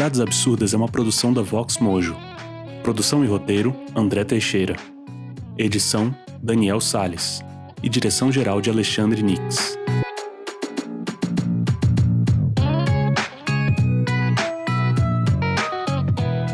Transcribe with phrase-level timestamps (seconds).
[0.00, 2.16] Verdades Absurdas é uma produção da Vox Mojo.
[2.82, 4.74] Produção e roteiro: André Teixeira.
[5.58, 7.42] Edição: Daniel Sales.
[7.82, 9.78] E direção geral de Alexandre Nix.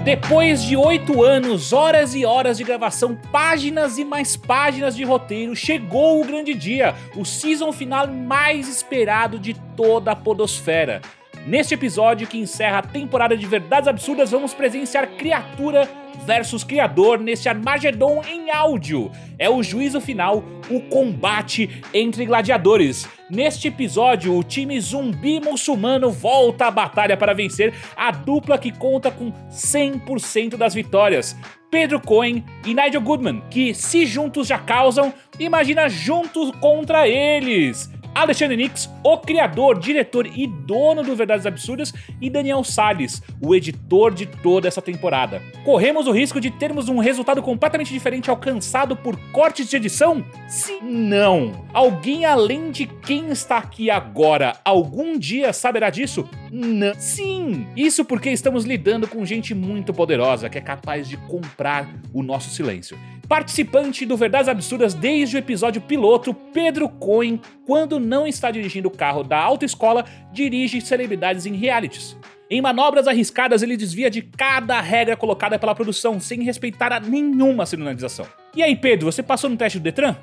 [0.04, 5.54] Depois de oito anos, horas e horas de gravação, páginas e mais páginas de roteiro,
[5.54, 11.00] chegou o grande dia, o season final mais esperado de toda a Podosfera.
[11.46, 15.88] Neste episódio que encerra a temporada de Verdades Absurdas, vamos presenciar criatura
[16.26, 19.12] versus criador neste Armagedon em áudio.
[19.38, 23.08] É o juízo final, o combate entre gladiadores.
[23.30, 29.12] Neste episódio, o time zumbi muçulmano volta à batalha para vencer a dupla que conta
[29.12, 31.36] com 100% das vitórias.
[31.70, 37.88] Pedro Cohen e Nigel Goodman, que se juntos já causam, imagina juntos contra eles.
[38.16, 44.14] Alexandre Nix, o criador, diretor e dono do Verdades Absurdas, e Daniel Salles, o editor
[44.14, 45.42] de toda essa temporada.
[45.62, 50.24] Corremos o risco de termos um resultado completamente diferente alcançado por cortes de edição?
[50.48, 51.66] Sim, não.
[51.74, 56.26] Alguém além de quem está aqui agora algum dia saberá disso?
[56.50, 56.94] Não.
[56.94, 57.66] Sim.
[57.76, 62.48] Isso porque estamos lidando com gente muito poderosa que é capaz de comprar o nosso
[62.48, 62.98] silêncio.
[63.28, 68.90] Participante do Verdades Absurdas desde o episódio piloto, Pedro Cohen, quando não está dirigindo o
[68.90, 72.16] carro da autoescola, dirige celebridades em realities.
[72.48, 77.66] Em manobras arriscadas, ele desvia de cada regra colocada pela produção, sem respeitar a nenhuma
[77.66, 78.26] sinalização.
[78.54, 80.14] E aí, Pedro, você passou no teste do Detran?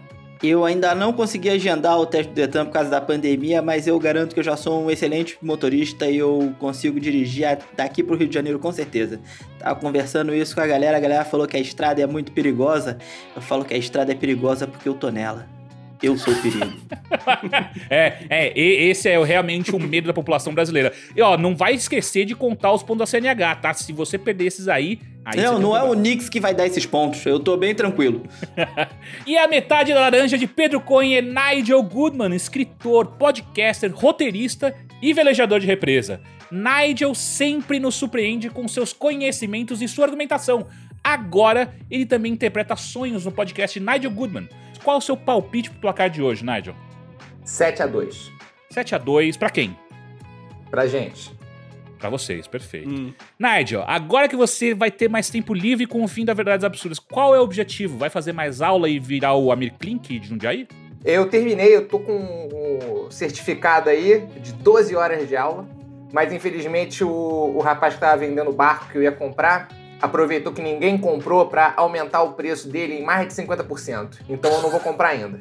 [0.44, 3.98] Eu ainda não consegui agendar o teste do Detran por causa da pandemia, mas eu
[3.98, 8.28] garanto que eu já sou um excelente motorista e eu consigo dirigir daqui pro Rio
[8.28, 9.22] de Janeiro com certeza.
[9.58, 12.98] Tava conversando isso com a galera, a galera falou que a estrada é muito perigosa.
[13.34, 15.48] Eu falo que a estrada é perigosa porque eu tô nela.
[16.02, 16.74] Eu sou o perigo.
[17.90, 20.92] É, é, esse é realmente o medo da população brasileira.
[21.16, 23.74] E ó, não vai esquecer de contar os pontos da CNH, tá?
[23.74, 25.00] Se você perder esses aí.
[25.26, 25.94] Aí não, não é o.
[25.94, 27.26] Nix que vai dar esses pontos.
[27.26, 28.24] Eu tô bem tranquilo.
[29.26, 35.14] E a metade da laranja de Pedro Cohen é Nigel Goodman, escritor, podcaster, roteirista e
[35.14, 36.22] velejador de represa.
[36.52, 40.68] Nigel sempre nos surpreende com seus conhecimentos e sua argumentação.
[41.04, 44.50] Agora, ele também interpreta sonhos no podcast Nigel Goodman.
[44.84, 46.76] Qual o seu palpite pro placar de hoje, Nigel?
[47.44, 48.32] 7 a 2
[48.72, 49.76] 7 a 2 pra quem?
[50.74, 51.32] pra gente.
[52.04, 53.16] Pra vocês, perfeito.
[53.40, 57.00] Nigel, agora que você vai ter mais tempo livre com o fim da Verdades Absurdas,
[57.00, 57.98] qual é o objetivo?
[57.98, 60.68] Vai fazer mais aula e virar o Amir Klink de Jundiaí?
[61.06, 65.66] Eu terminei, eu tô com o certificado aí de 12 horas de aula,
[66.12, 69.70] mas infelizmente o, o rapaz que tava vendendo o barco que eu ia comprar
[70.02, 74.18] aproveitou que ninguém comprou pra aumentar o preço dele em mais de 50%.
[74.28, 75.40] Então eu não vou comprar ainda.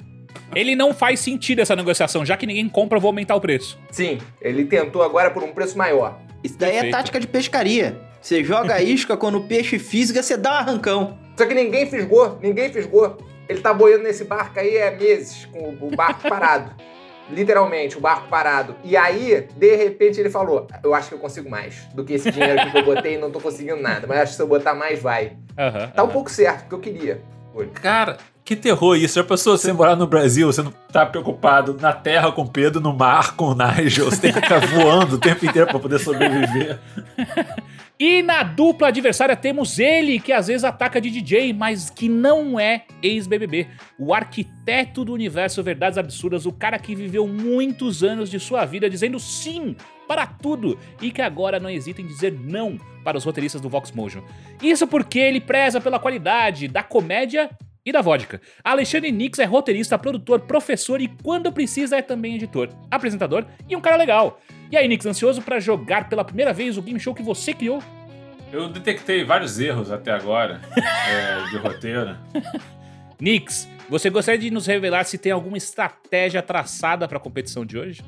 [0.55, 3.79] Ele não faz sentido essa negociação, já que ninguém compra, eu vou aumentar o preço.
[3.91, 6.19] Sim, ele tentou agora por um preço maior.
[6.45, 6.95] Isso daí Perfeito.
[6.95, 8.01] é tática de pescaria.
[8.21, 11.19] Você joga a isca quando o peixe fisga, você dá um arrancão.
[11.37, 13.17] Só que ninguém fisgou, ninguém fisgou.
[13.49, 16.71] Ele tá boiando nesse barco aí há meses, com o barco parado.
[17.31, 18.77] Literalmente, o barco parado.
[18.85, 22.31] E aí, de repente, ele falou: Eu acho que eu consigo mais do que esse
[22.31, 24.07] dinheiro que eu botei, não tô conseguindo nada.
[24.07, 25.37] Mas acho que se eu botar mais, vai.
[25.57, 25.89] Aham.
[25.95, 27.23] Tá um pouco certo, porque eu queria.
[27.75, 29.15] Cara, que terror isso.
[29.15, 32.93] Já pensou você morar no Brasil, você não tá preocupado na terra com Pedro, no
[32.93, 34.07] mar com Nigel.
[34.07, 36.79] Você tem que ficar voando o tempo inteiro pra poder sobreviver.
[37.99, 42.59] E na dupla adversária temos ele, que às vezes ataca de DJ, mas que não
[42.59, 43.69] é ex-BBB.
[43.97, 48.91] O arquiteto do universo Verdades Absurdas, o cara que viveu muitos anos de sua vida
[48.91, 49.77] dizendo sim
[50.09, 53.93] para tudo e que agora não hesita em dizer não para os roteiristas do Vox
[53.93, 54.25] Mojo.
[54.61, 57.51] Isso porque ele preza pela qualidade da comédia
[57.85, 58.41] e da vodka.
[58.63, 63.81] Alexandre Nix é roteirista, produtor, professor e quando precisa é também editor, apresentador e um
[63.81, 64.41] cara legal.
[64.71, 67.83] E aí, Nix, ansioso pra jogar pela primeira vez o game show que você criou?
[68.53, 72.17] Eu detectei vários erros até agora é, de roteiro.
[73.21, 78.03] Nix, você gostaria de nos revelar se tem alguma estratégia traçada pra competição de hoje?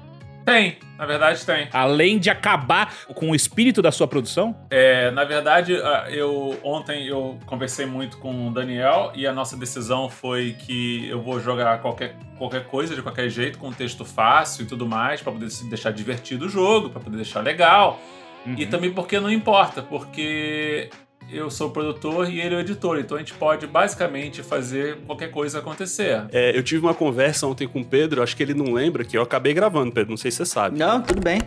[0.44, 1.68] Tem, na verdade tem.
[1.72, 4.54] Além de acabar com o espírito da sua produção?
[4.70, 5.72] É, na verdade,
[6.10, 11.22] eu ontem eu conversei muito com o Daniel e a nossa decisão foi que eu
[11.22, 15.22] vou jogar qualquer, qualquer coisa de qualquer jeito, com um texto fácil e tudo mais,
[15.22, 17.98] pra poder deixar divertido o jogo, pra poder deixar legal.
[18.46, 18.70] E Uhum.
[18.70, 20.90] também porque não importa, porque
[21.34, 24.98] eu sou o produtor e ele é o editor, então a gente pode basicamente fazer
[25.06, 26.24] qualquer coisa acontecer.
[26.32, 29.16] É, eu tive uma conversa ontem com o Pedro, acho que ele não lembra, que
[29.16, 30.78] eu acabei gravando, Pedro, não sei se você sabe.
[30.78, 31.40] Não, tudo bem.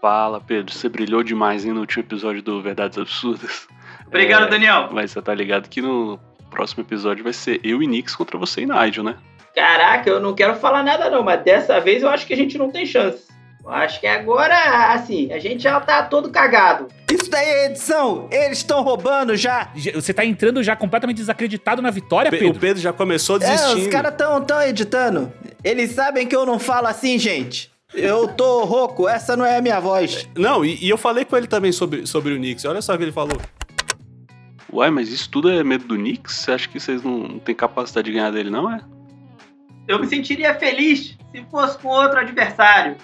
[0.00, 3.66] Fala, Pedro, você brilhou demais hein, no último episódio do Verdades Absurdas.
[4.06, 4.88] Obrigado, É, Daniel.
[4.92, 6.18] Mas você tá ligado que no
[6.50, 9.16] próximo episódio vai ser eu e Nix contra você e Nigel, né?
[9.54, 12.56] Caraca, eu não quero falar nada não, mas dessa vez eu acho que a gente
[12.58, 13.31] não tem chance.
[13.64, 16.88] Eu acho que agora, assim, a gente já tá todo cagado.
[17.10, 18.26] Isso daí é edição.
[18.30, 19.70] Eles estão roubando já.
[19.94, 22.60] Você tá entrando já completamente desacreditado na vitória, Pe- O Pedro?
[22.60, 23.82] Pedro já começou É, desistindo.
[23.82, 25.32] os caras tão, tão editando.
[25.62, 27.70] Eles sabem que eu não falo assim, gente.
[27.94, 30.26] Eu tô rouco, essa não é a minha voz.
[30.36, 32.64] Não, e, e eu falei com ele também sobre, sobre o Knicks.
[32.64, 33.36] Olha só o que ele falou.
[34.72, 36.32] Uai, mas isso tudo é medo do Nix?
[36.34, 38.80] Você acha que vocês não, não têm capacidade de ganhar dele, não é?
[39.86, 42.96] Eu me sentiria feliz se fosse com outro adversário.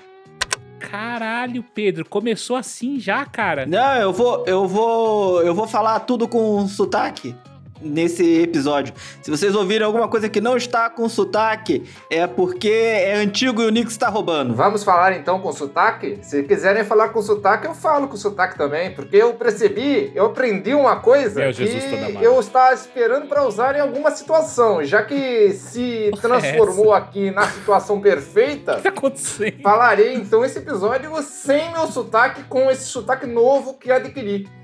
[0.78, 3.66] Caralho, Pedro, começou assim já, cara.
[3.66, 7.34] Não, eu vou, eu vou, eu vou falar tudo com sotaque
[7.80, 8.94] nesse episódio.
[9.22, 13.66] Se vocês ouvirem alguma coisa que não está com sotaque, é porque é antigo e
[13.66, 14.54] o Nix está roubando.
[14.54, 16.18] Vamos falar então com sotaque?
[16.22, 20.74] Se quiserem falar com sotaque, eu falo com sotaque também, porque eu percebi, eu aprendi
[20.74, 26.08] uma coisa Meu que eu estava esperando para usar em alguma situação, já que se
[26.14, 28.74] é transformou aqui na situação perfeita.
[28.74, 29.62] O que tá acontecendo?
[29.62, 34.57] Falarei então esse episódio sem meu sotaque, com esse sotaque novo que adquiri.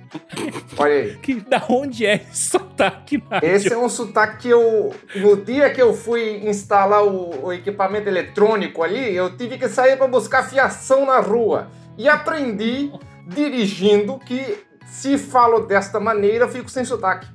[0.76, 1.16] Olha aí.
[1.16, 3.40] Que, da onde é esse sotaque, Nigel?
[3.42, 4.94] Esse é um sotaque que eu.
[5.16, 9.96] No dia que eu fui instalar o, o equipamento eletrônico ali, eu tive que sair
[9.96, 11.70] para buscar fiação na rua.
[11.96, 12.90] E aprendi,
[13.26, 17.26] dirigindo, que se falo desta maneira, eu fico sem sotaque.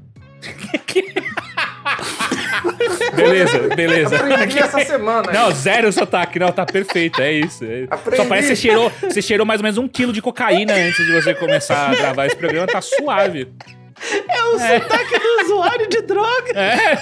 [3.16, 4.16] Beleza, beleza.
[4.18, 5.32] Aprendi essa semana.
[5.32, 7.66] Não, zero sotaque, não, tá perfeito, é isso.
[7.66, 7.88] É.
[8.16, 11.06] Só parece que você cheirou, você cheirou mais ou menos um quilo de cocaína antes
[11.06, 13.52] de você começar a gravar esse programa, tá suave.
[14.30, 16.52] É o sotaque do usuário de droga.
[16.56, 16.98] É.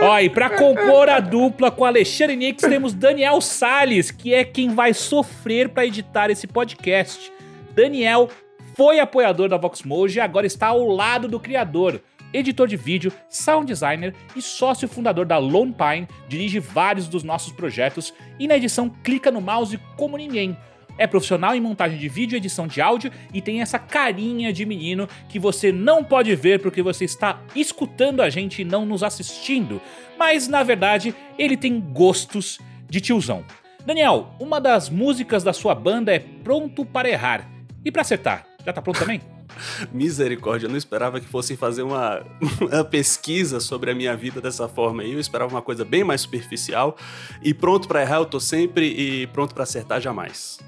[0.00, 4.74] Ó, e pra compor a dupla com Alexandre Nix, temos Daniel Salles, que é quem
[4.74, 7.32] vai sofrer pra editar esse podcast.
[7.74, 8.30] Daniel
[8.76, 12.00] foi apoiador da Vox Mojo e agora está ao lado do criador.
[12.32, 17.52] Editor de vídeo, sound designer e sócio fundador da Lone Pine, dirige vários dos nossos
[17.52, 20.56] projetos e na edição clica no mouse como ninguém.
[20.98, 24.64] É profissional em montagem de vídeo e edição de áudio e tem essa carinha de
[24.64, 29.02] menino que você não pode ver porque você está escutando a gente e não nos
[29.02, 29.80] assistindo.
[30.18, 32.58] Mas na verdade, ele tem gostos
[32.88, 33.44] de tiozão.
[33.84, 37.48] Daniel, uma das músicas da sua banda é Pronto para Errar.
[37.84, 39.20] E pra acertar, já tá pronto também?
[39.92, 42.22] Misericórdia, eu não esperava que fossem fazer uma,
[42.60, 45.12] uma pesquisa sobre a minha vida dessa forma aí.
[45.12, 46.96] Eu esperava uma coisa bem mais superficial.
[47.42, 50.58] E pronto pra errar eu tô sempre e pronto pra acertar jamais.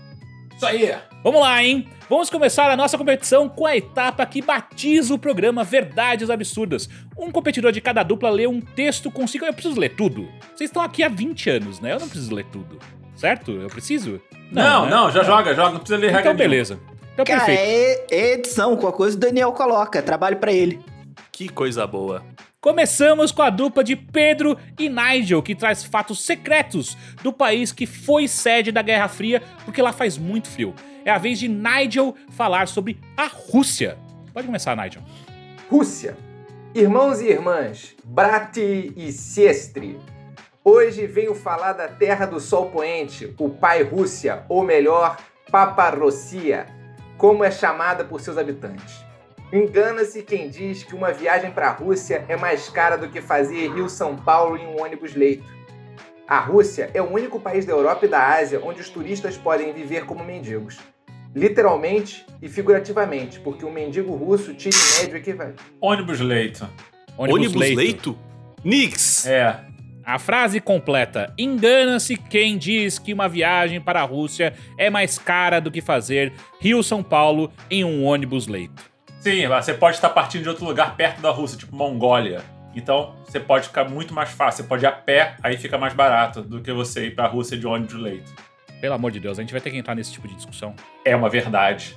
[0.57, 0.95] Isso aí!
[1.23, 1.89] Vamos lá, hein?
[2.09, 6.89] Vamos começar a nossa competição com a etapa que batiza o programa Verdades Absurdas.
[7.19, 9.45] Um competidor de cada dupla lê um texto com cinco.
[9.45, 10.29] Eu preciso ler tudo.
[10.55, 11.93] Vocês estão aqui há 20 anos, né?
[11.93, 12.79] Eu não preciso ler tudo.
[13.17, 13.53] Certo?
[13.53, 14.21] Eu preciso?
[14.51, 14.91] Não, né?
[14.91, 16.94] não, já joga, joga, não precisa ler regra Então, nenhuma.
[17.15, 18.13] Então, Cara, perfeito.
[18.13, 20.03] é, edição, com a coisa o Daniel coloca.
[20.03, 20.81] Trabalho pra ele.
[21.31, 22.23] Que coisa boa.
[22.61, 27.87] Começamos com a dupla de Pedro e Nigel, que traz fatos secretos do país que
[27.87, 30.75] foi sede da Guerra Fria, porque lá faz muito frio.
[31.05, 33.97] É a vez de Nigel falar sobre a Rússia.
[34.33, 35.03] Pode começar, Nigel.
[35.71, 36.17] Rússia.
[36.75, 40.01] Irmãos e irmãs, Brati e Sestri.
[40.65, 45.19] Hoje venho falar da terra do sol poente, o pai Rússia, ou melhor,
[45.51, 46.67] Paparossia,
[47.17, 49.05] como é chamada por seus habitantes.
[49.53, 53.73] Engana-se quem diz que uma viagem para a Rússia é mais cara do que fazer
[53.73, 55.45] Rio-São Paulo em um ônibus leito.
[56.27, 59.73] A Rússia é o único país da Europa e da Ásia onde os turistas podem
[59.73, 60.79] viver como mendigos.
[61.35, 65.63] Literalmente e figurativamente, porque um mendigo russo tira em médio equivalente.
[65.81, 66.69] Ônibus leito.
[67.17, 68.19] Ônibus, leito?
[68.65, 69.27] Nix!
[69.27, 69.61] É.
[70.07, 75.61] A frase completa: Engana-se quem diz que uma viagem para a Rússia é mais cara
[75.61, 78.83] do que fazer Rio-São Paulo em um ônibus leito.
[79.21, 82.43] Sim, você pode estar partindo de outro lugar perto da Rússia, tipo Mongólia.
[82.75, 84.63] Então, você pode ficar muito mais fácil.
[84.63, 87.57] Você pode ir a pé, aí fica mais barato do que você ir pra Rússia
[87.57, 88.33] de ônibus leito.
[88.81, 90.75] Pelo amor de Deus, a gente vai ter que entrar nesse tipo de discussão.
[91.05, 91.97] É uma verdade.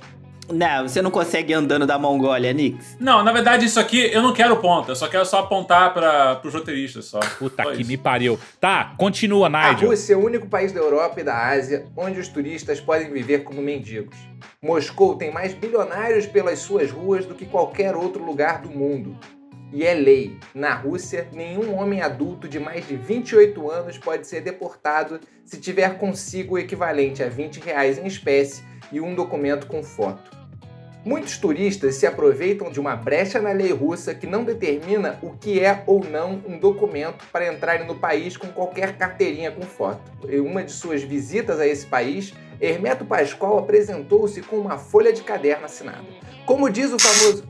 [0.52, 2.96] Não, você não consegue ir andando da Mongólia, Nix.
[2.98, 4.90] Não, na verdade, isso aqui eu não quero ponto.
[4.90, 7.20] Eu só quero só apontar para pros roteiristas só.
[7.38, 7.90] Puta Só que isso.
[7.90, 8.38] me pariu.
[8.60, 9.88] Tá, continua, A Nigel.
[9.88, 13.44] Rússia é o único país da Europa e da Ásia onde os turistas podem viver
[13.44, 14.16] como mendigos.
[14.62, 19.16] Moscou tem mais bilionários pelas suas ruas do que qualquer outro lugar do mundo.
[19.70, 20.38] E é lei.
[20.54, 25.98] Na Rússia, nenhum homem adulto de mais de 28 anos pode ser deportado se tiver
[25.98, 30.37] consigo o equivalente a 20 reais em espécie e um documento com foto.
[31.04, 35.60] Muitos turistas se aproveitam de uma brecha na lei russa que não determina o que
[35.60, 40.00] é ou não um documento para entrarem no país com qualquer carteirinha com foto.
[40.28, 45.22] Em uma de suas visitas a esse país, Hermeto Pascoal apresentou-se com uma folha de
[45.22, 46.04] caderno assinada.
[46.44, 47.44] Como diz o famoso.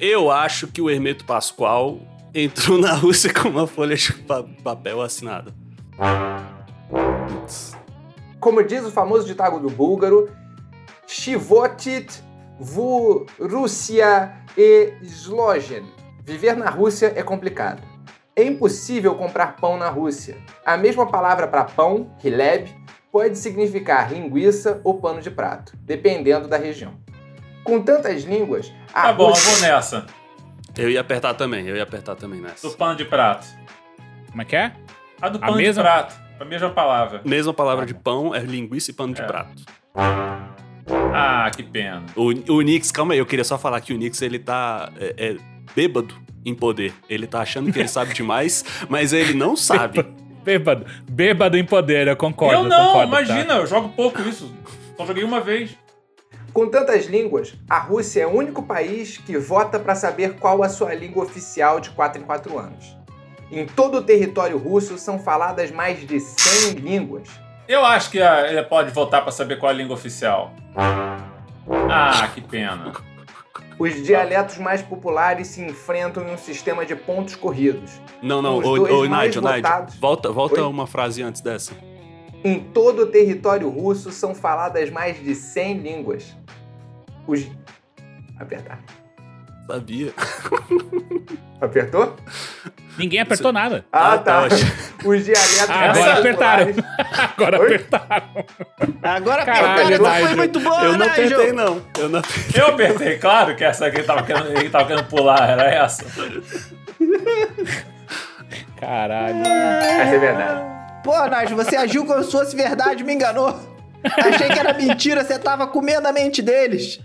[0.00, 1.98] Eu acho que o Hermeto Pascoal
[2.34, 5.52] entrou na Rússia com uma folha de pa- papel assinada.
[8.40, 10.28] Como diz o famoso ditado do búlgaro,
[11.06, 12.22] Chivotit
[12.58, 15.84] vu Rússia e Slogen.
[16.24, 17.82] Viver na Rússia é complicado.
[18.36, 20.36] É impossível comprar pão na Rússia.
[20.64, 22.68] A mesma palavra para pão, hileb,
[23.12, 26.94] pode significar linguiça ou pano de prato, dependendo da região.
[27.62, 29.50] Com tantas línguas, a Tá bom, eu Rússia...
[29.52, 30.06] vou nessa.
[30.76, 32.68] Eu ia apertar também, eu ia apertar também nessa.
[32.68, 33.46] Do pano de prato.
[34.30, 34.72] Como é que é?
[35.20, 36.24] A do A pano mesma- de prato.
[36.40, 37.20] A mesma palavra.
[37.24, 39.24] Mesma palavra de pão é linguiça e pano de É.
[39.26, 39.62] prato.
[41.12, 42.04] Ah, que pena.
[42.16, 45.14] O, o Nix, calma aí, eu queria só falar que o Nix ele tá é,
[45.16, 45.36] é,
[45.74, 46.14] bêbado
[46.44, 46.92] em poder.
[47.08, 50.04] Ele tá achando que ele sabe demais, mas ele não sabe.
[50.44, 50.84] Bêbado.
[51.10, 52.54] Bêbado em poder, eu concordo.
[52.54, 53.22] eu não, concordo, tá?
[53.22, 54.52] imagina, eu jogo pouco isso.
[54.96, 55.76] Só joguei uma vez.
[56.52, 60.68] Com tantas línguas, a Rússia é o único país que vota para saber qual a
[60.68, 62.96] sua língua oficial de 4 em 4 anos.
[63.50, 67.28] Em todo o território russo são faladas mais de 100 línguas.
[67.66, 70.52] Eu acho que ah, ele pode votar pra saber qual é a língua oficial.
[70.76, 72.92] Ah, que pena.
[73.78, 77.90] Os dialetos mais populares se enfrentam em um sistema de pontos corridos.
[78.22, 79.96] Não, não, ô, ô, mais Nigel, Nigel, votados.
[79.96, 80.68] volta, volta Oi?
[80.70, 81.72] uma frase antes dessa.
[82.44, 86.36] Em todo o território russo são faladas mais de 100 línguas.
[87.26, 87.46] Os.
[88.38, 88.78] Apertar.
[89.66, 90.12] Sabia.
[91.60, 92.14] Apertou?
[92.98, 93.84] Ninguém apertou nada.
[93.90, 94.48] Ah, Ah, tá.
[94.48, 94.54] tá,
[95.04, 96.66] Os dialetos agora apertaram.
[97.36, 97.66] Agora Oi?
[97.66, 98.44] apertaram.
[99.02, 101.24] Agora Caralho, apertaram, não foi muito boa, eu não Nigel.
[101.24, 101.82] apertei, não.
[101.98, 102.62] Eu não apertei.
[102.62, 106.04] Eu apertei, claro que essa que ele tava querendo, ele tava querendo pular, era essa.
[108.80, 109.46] Caralho.
[109.46, 110.74] Essa é verdade.
[111.02, 113.58] Pô, Nigel, você agiu como se fosse verdade, me enganou.
[114.04, 117.00] Achei que era mentira, você tava comendo a mente deles.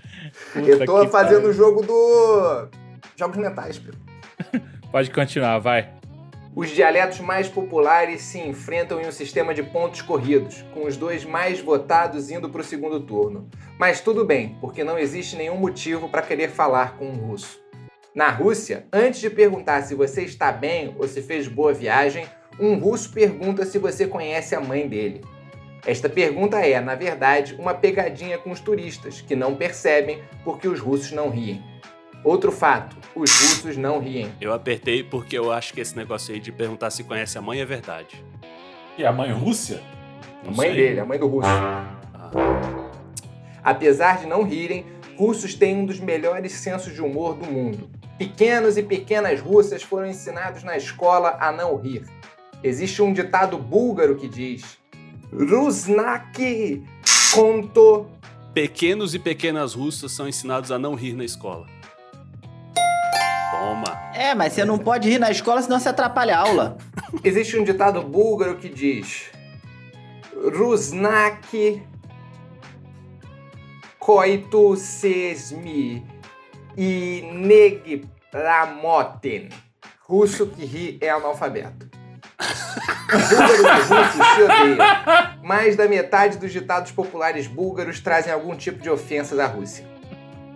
[0.56, 2.68] Eu tô fazendo o jogo do.
[3.16, 4.00] Jogos mentais, Pedro.
[4.92, 5.90] Pode continuar, vai.
[6.60, 11.24] Os dialetos mais populares se enfrentam em um sistema de pontos corridos, com os dois
[11.24, 13.50] mais votados indo para o segundo turno.
[13.78, 17.62] Mas tudo bem, porque não existe nenhum motivo para querer falar com um russo.
[18.14, 22.28] Na Rússia, antes de perguntar se você está bem ou se fez boa viagem,
[22.60, 25.22] um russo pergunta se você conhece a mãe dele.
[25.86, 30.82] Esta pergunta é, na verdade, uma pegadinha com os turistas, que não percebem porque os
[30.82, 31.64] russos não riem.
[32.24, 34.32] Outro fato: os russos não riem.
[34.40, 37.60] Eu apertei porque eu acho que esse negócio aí de perguntar se conhece a mãe
[37.62, 38.24] é verdade.
[38.98, 39.82] E a mãe Rússia?
[40.46, 40.76] A mãe sei.
[40.76, 41.50] dele, a mãe do russo.
[43.64, 44.86] Apesar de não rirem,
[45.18, 47.90] russos têm um dos melhores sensos de humor do mundo.
[48.18, 52.04] Pequenos e pequenas russas foram ensinados na escola a não rir.
[52.62, 54.78] Existe um ditado búlgaro que diz:
[55.32, 56.84] Rusnaki
[57.34, 58.08] conto.
[58.54, 61.68] Pequenos e pequenas russas são ensinados a não rir na escola.
[63.60, 64.12] Toma.
[64.16, 66.78] É, mas você não pode rir na escola, senão você atrapalha a aula.
[67.24, 69.30] Existe um ditado búlgaro que diz:
[70.34, 71.84] Rusnaki
[74.00, 76.06] koito sesmi
[76.78, 79.50] e neg ramoten.
[80.08, 81.90] Russo que ri é analfabeto.
[83.10, 85.44] Búlgaros e russos se odeiam.
[85.44, 89.86] Mais da metade dos ditados populares búlgaros trazem algum tipo de ofensa da Rússia.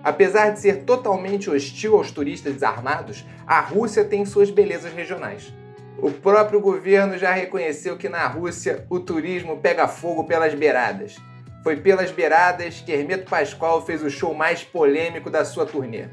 [0.04, 5.54] Apesar de ser totalmente hostil aos turistas desarmados, a Rússia tem suas belezas regionais.
[5.98, 11.16] O próprio governo já reconheceu que na Rússia o turismo pega fogo pelas beiradas.
[11.64, 16.08] Foi pelas beiradas que Hermeto Pascoal fez o show mais polêmico da sua turnê.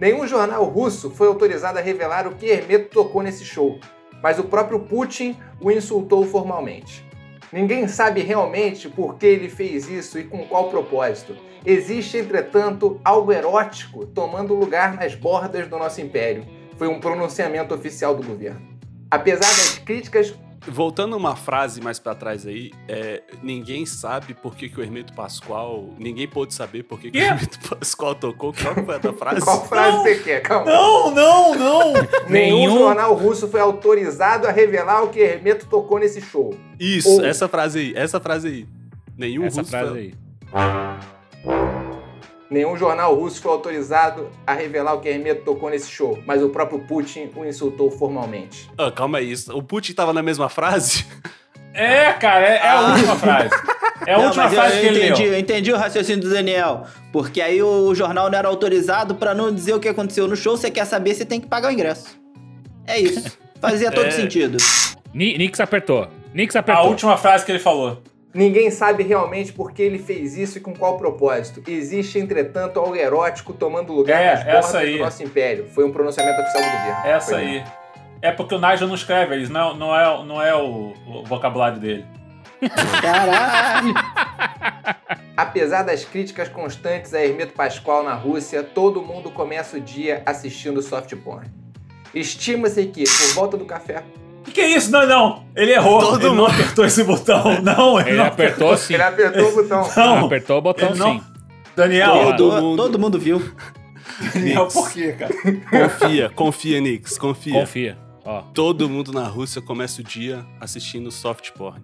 [0.00, 3.78] Nenhum jornal russo foi autorizado a revelar o que Hermeto tocou nesse show,
[4.20, 7.07] mas o próprio Putin o insultou formalmente.
[7.52, 11.34] Ninguém sabe realmente por que ele fez isso e com qual propósito.
[11.64, 16.44] Existe, entretanto, algo erótico tomando lugar nas bordas do nosso império.
[16.76, 18.60] Foi um pronunciamento oficial do governo.
[19.10, 20.34] Apesar das críticas
[20.70, 25.12] Voltando uma frase mais pra trás aí, é, ninguém sabe por que, que o Hermeto
[25.12, 25.94] Pascoal.
[25.98, 27.20] Ninguém pôde saber por que, que o?
[27.22, 28.52] Hermeto Pascoal tocou.
[28.52, 29.40] Qual que foi a tua frase?
[29.44, 30.02] Qual frase Não.
[30.02, 30.40] você quer?
[30.42, 30.70] Calma.
[30.70, 31.92] Não, não, não!
[32.28, 36.54] Nenhum Nenhum- jornal russo foi autorizado a revelar o que Hermeto tocou nesse show.
[36.78, 38.66] Isso, Ou- essa frase aí, essa frase aí.
[39.16, 40.14] Nenhum Essa russo frase foi- aí.
[42.50, 46.48] Nenhum jornal russo foi autorizado a revelar o que Hermeto tocou nesse show, mas o
[46.48, 48.70] próprio Putin o insultou formalmente.
[48.78, 51.04] Ah, calma aí, o Putin tava na mesma frase?
[51.74, 53.50] É, cara, é, é a última frase.
[54.06, 55.32] É a Não, última mas eu- frase eu, que ele entendi, leu.
[55.34, 56.84] eu entendi o raciocínio do Daniel.
[57.12, 60.56] Porque aí o jornal não era autorizado pra não dizer o que aconteceu no show.
[60.56, 62.18] Você quer saber, você tem que pagar o ingresso.
[62.86, 63.36] É isso.
[63.60, 64.10] Fazia todo É.
[64.10, 64.56] sentido.
[65.12, 66.08] Ni- Nix apertou.
[66.32, 66.88] Nix A apertou.
[66.88, 68.02] última frase que ele falou.
[68.38, 71.60] Ninguém sabe realmente por que ele fez isso e com qual propósito.
[71.68, 74.92] Existe, entretanto, algo erótico tomando lugar É, nas bordas essa aí.
[74.92, 75.66] do nosso império.
[75.74, 77.06] Foi um pronunciamento oficial do governo.
[77.06, 77.64] Essa Foi aí.
[78.22, 81.80] É porque o Nigel não escreve, eles não, não é, não é o, o vocabulário
[81.80, 82.06] dele.
[83.02, 83.92] Caralho.
[85.36, 90.80] Apesar das críticas constantes a Hermeto Pascoal na Rússia, todo mundo começa o dia assistindo
[90.80, 91.48] soft porn.
[92.14, 94.04] Estima-se que, por volta do café,
[94.48, 94.90] que, que é isso?
[94.90, 95.44] Não, não.
[95.54, 96.00] Ele errou.
[96.00, 97.60] Todo ele não mundo- apertou esse botão.
[97.62, 98.94] Não, ele, Ele não apertou sim.
[98.94, 99.90] ele apertou o botão.
[99.96, 100.26] Não.
[100.26, 101.22] Apertou o botão Ele não- sim.
[101.76, 102.76] Daniel, Todo todo, mundo.
[102.82, 103.52] todo mundo viu.
[104.34, 105.32] Daniel, por quê, cara?
[105.70, 107.60] Confia, confia, Nix, confia.
[107.60, 107.98] Confia.
[108.24, 108.42] Ó.
[108.52, 111.80] Todo mundo na Rússia começa o dia assistindo soft porn.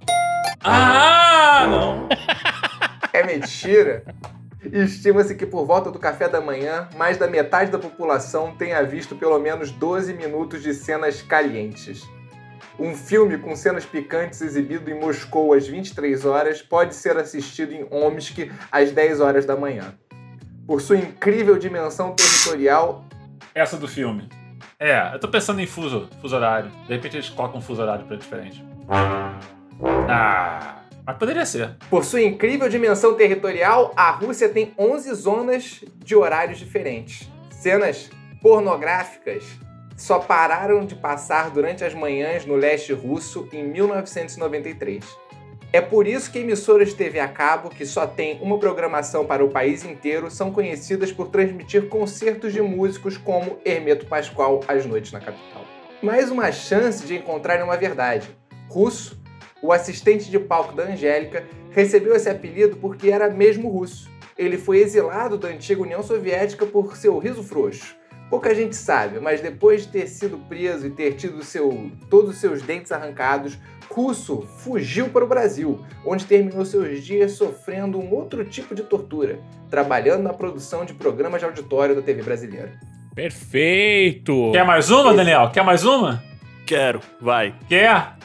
[0.63, 2.09] Ah, não.
[3.13, 4.05] É mentira.
[4.73, 9.15] Estima-se que por volta do café da manhã, mais da metade da população tenha visto
[9.15, 12.03] pelo menos 12 minutos de cenas calientes.
[12.79, 17.87] Um filme com cenas picantes exibido em Moscou às 23 horas pode ser assistido em
[17.91, 19.95] Omsk às 10 horas da manhã.
[20.67, 23.05] Por sua incrível dimensão territorial,
[23.55, 24.29] Essa do filme.
[24.79, 26.71] É, eu tô pensando em fuso, fuso horário.
[26.89, 28.65] De repente eles colocam um fuso horário pra diferente.
[28.89, 31.77] Ah, mas poderia ser.
[31.89, 37.29] por sua incrível dimensão territorial, a Rússia tem 11 zonas de horários diferentes.
[37.51, 38.11] Cenas
[38.43, 39.45] pornográficas
[39.97, 45.05] só pararam de passar durante as manhãs no leste russo em 1993.
[45.73, 49.45] É por isso que emissoras de TV a cabo, que só têm uma programação para
[49.45, 55.11] o país inteiro, são conhecidas por transmitir concertos de músicos como Hermeto Pascoal às noites
[55.11, 55.65] na capital.
[56.01, 58.29] Mais uma chance de encontrarem uma verdade.
[58.69, 59.21] Russo,
[59.61, 64.09] o assistente de palco da Angélica, recebeu esse apelido porque era mesmo russo.
[64.39, 67.97] Ele foi exilado da antiga União Soviética por seu riso frouxo.
[68.35, 72.39] Pouca gente sabe, mas depois de ter sido preso e ter tido seu, todos os
[72.39, 73.57] seus dentes arrancados,
[73.89, 79.39] Russo fugiu para o Brasil, onde terminou seus dias sofrendo um outro tipo de tortura,
[79.71, 82.73] trabalhando na produção de programas de auditório da TV brasileira.
[83.15, 84.51] Perfeito.
[84.51, 85.51] Quer mais uma, Daniel?
[85.53, 86.21] Quer mais uma?
[86.67, 88.17] Quero, vai, Quer?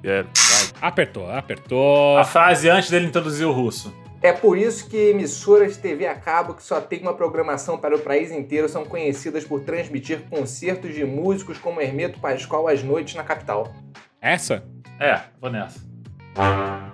[0.00, 0.88] quero, vai.
[0.88, 2.16] Apertou, apertou.
[2.16, 3.94] A frase antes dele introduzir o russo.
[4.20, 7.94] É por isso que emissoras de TV a cabo que só têm uma programação para
[7.94, 13.14] o país inteiro são conhecidas por transmitir concertos de músicos como Hermeto Pascoal às noites
[13.14, 13.72] na capital.
[14.20, 14.64] Essa?
[14.98, 15.78] É, vou nessa.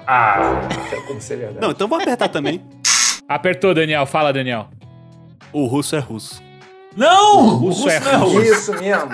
[0.06, 0.68] Ah,
[1.06, 1.60] como ser verdade.
[1.60, 2.62] Não, então vou apertar também.
[3.26, 4.04] Apertou, Daniel.
[4.04, 4.68] Fala, Daniel.
[5.52, 6.42] O russo é russo.
[6.94, 7.38] não!
[7.38, 8.42] O russo é não é russo.
[8.42, 9.10] Isso mesmo.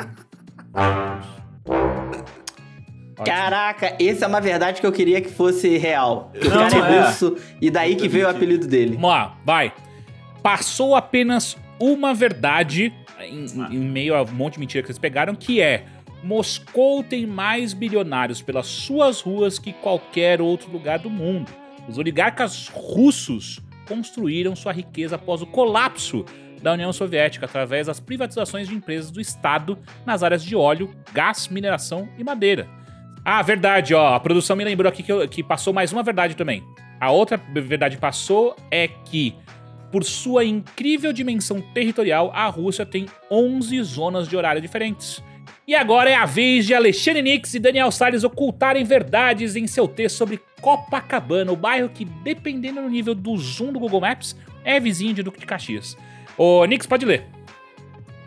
[3.24, 6.30] Caraca, essa é uma verdade que eu queria que fosse real.
[6.38, 7.06] Que o cara é é.
[7.06, 8.94] russo e daí que veio o apelido dele.
[8.94, 9.72] Vamos lá, vai.
[10.42, 15.34] Passou apenas uma verdade em, em meio a um monte de mentira que eles pegaram,
[15.34, 15.84] que é
[16.22, 21.50] Moscou tem mais bilionários pelas suas ruas que qualquer outro lugar do mundo.
[21.88, 26.24] Os oligarcas russos construíram sua riqueza após o colapso
[26.62, 31.48] da União Soviética através das privatizações de empresas do Estado nas áreas de óleo, gás,
[31.48, 32.68] mineração e madeira.
[33.24, 34.14] Ah, verdade, ó.
[34.14, 36.64] A produção me lembrou aqui que, eu- que passou mais uma verdade também.
[37.00, 39.34] A outra verdade passou é que,
[39.90, 45.22] por sua incrível dimensão territorial, a Rússia tem 11 zonas de horário diferentes.
[45.66, 49.86] E agora é a vez de Alexandre Nix e Daniel Salles ocultarem verdades em seu
[49.86, 54.80] texto sobre Copacabana, o bairro que, dependendo do nível do zoom do Google Maps, é
[54.80, 55.96] vizinho de Duque de Caxias.
[56.36, 57.24] Ô, Nix, pode ler.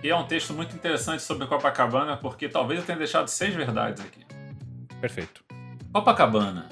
[0.02, 4.04] E é um texto muito interessante sobre Copacabana, porque talvez eu tenha deixado seis verdades
[4.04, 4.24] aqui.
[5.04, 5.44] Perfeito.
[5.92, 6.70] Copacabana.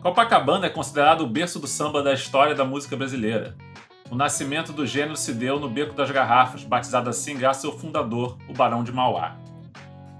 [0.00, 3.56] Copacabana é considerado o berço do samba da história da música brasileira.
[4.08, 8.38] O nascimento do gênero se deu no Beco das Garrafas, batizado assim graças ao fundador,
[8.48, 9.34] o Barão de Mauá.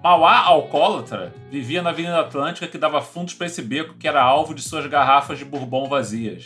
[0.03, 4.53] Mauá, alcoólatra, vivia na Avenida Atlântica que dava fundos para esse beco que era alvo
[4.53, 6.44] de suas garrafas de bourbon vazias.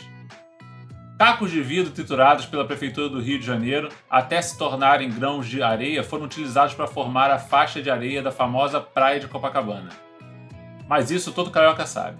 [1.17, 5.63] Cacos de vidro triturados pela Prefeitura do Rio de Janeiro, até se tornarem grãos de
[5.63, 9.89] areia, foram utilizados para formar a faixa de areia da famosa Praia de Copacabana.
[10.87, 12.17] Mas isso todo carioca sabe.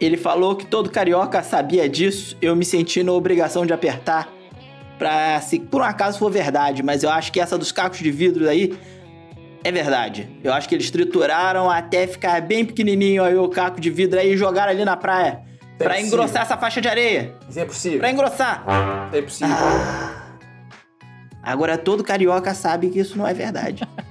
[0.00, 2.36] Ele falou que todo carioca sabia disso.
[2.42, 4.28] Eu me senti na obrigação de apertar
[4.98, 8.10] pra se por um acaso for verdade, mas eu acho que essa dos cacos de
[8.10, 8.76] vidro aí
[9.62, 10.28] é verdade.
[10.44, 14.34] Eu acho que eles trituraram até ficar bem pequenininho aí o caco de vidro aí
[14.34, 15.42] e jogaram ali na praia.
[15.78, 16.06] É pra possível.
[16.06, 17.34] engrossar essa faixa de areia.
[17.48, 17.98] Isso é possível.
[17.98, 18.64] Pra engrossar.
[19.08, 19.56] Isso é possível.
[21.42, 23.82] Agora todo carioca sabe que isso não é verdade.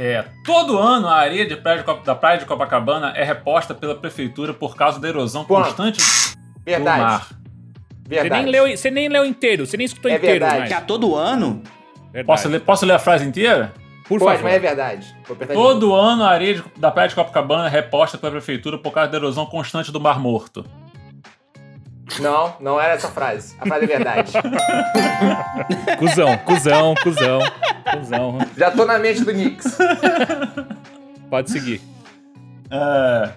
[0.00, 3.96] É, todo ano a areia de praia de da praia de Copacabana é reposta pela
[3.96, 7.02] prefeitura por causa da erosão constante do Verdade.
[7.02, 7.26] mar.
[7.28, 7.34] Você
[8.08, 8.42] Verdade.
[8.44, 10.68] nem, leu, você nem leu inteiro, você nem escutou É inteiro, verdade.
[10.68, 11.64] que a todo ano.
[12.12, 12.26] Verdade.
[12.26, 13.72] Posso ler, posso ler a frase inteira?
[14.08, 14.44] Por Pode, favor.
[14.44, 15.16] mas é verdade.
[15.52, 19.10] Todo ano a areia de- da praia de Copacabana é reposta pela prefeitura por causa
[19.10, 20.64] da erosão constante do Mar Morto.
[22.20, 23.54] Não, não era essa frase.
[23.60, 24.32] A frase é verdade.
[25.98, 27.40] Cusão, cuzão, cuzão,
[27.92, 28.38] cuzão.
[28.56, 29.76] Já tô na mente do Knicks.
[31.28, 31.80] Pode seguir.
[32.70, 33.30] É,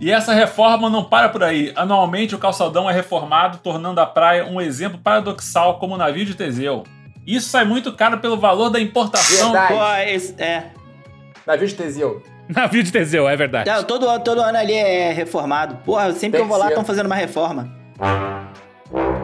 [0.00, 1.72] E essa reforma não para por aí.
[1.76, 6.84] Anualmente o calçadão é reformado, tornando a praia um exemplo paradoxal como navio de Teseu.
[7.26, 9.52] Isso sai muito caro pelo valor da importação.
[9.52, 9.74] Verdade.
[9.74, 10.64] Pô, é.
[11.46, 12.22] Navio de Teseu.
[12.48, 13.68] Navio de Teseu, é verdade.
[13.70, 15.76] Não, todo, ano- todo ano ali é reformado.
[15.84, 17.77] Porra, sempre que Tem eu vou que lá estão fazendo uma reforma.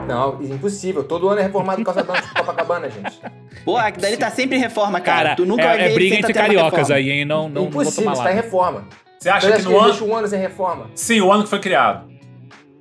[0.07, 1.03] Não, impossível.
[1.05, 3.21] Todo ano é reformado o calçadão de Copacabana, gente.
[3.65, 5.23] Porra, que dali tá sempre em reforma, cara.
[5.31, 7.25] Cara, tu nunca é, vai ver é briga tá entre cariocas aí, hein?
[7.25, 8.85] Não, não, não vou impossível, está em reforma.
[9.19, 9.89] Você acha Você que que no ele ano.
[9.89, 10.87] deixa um ano sem reforma?
[10.95, 12.07] Sim, o ano que foi criado.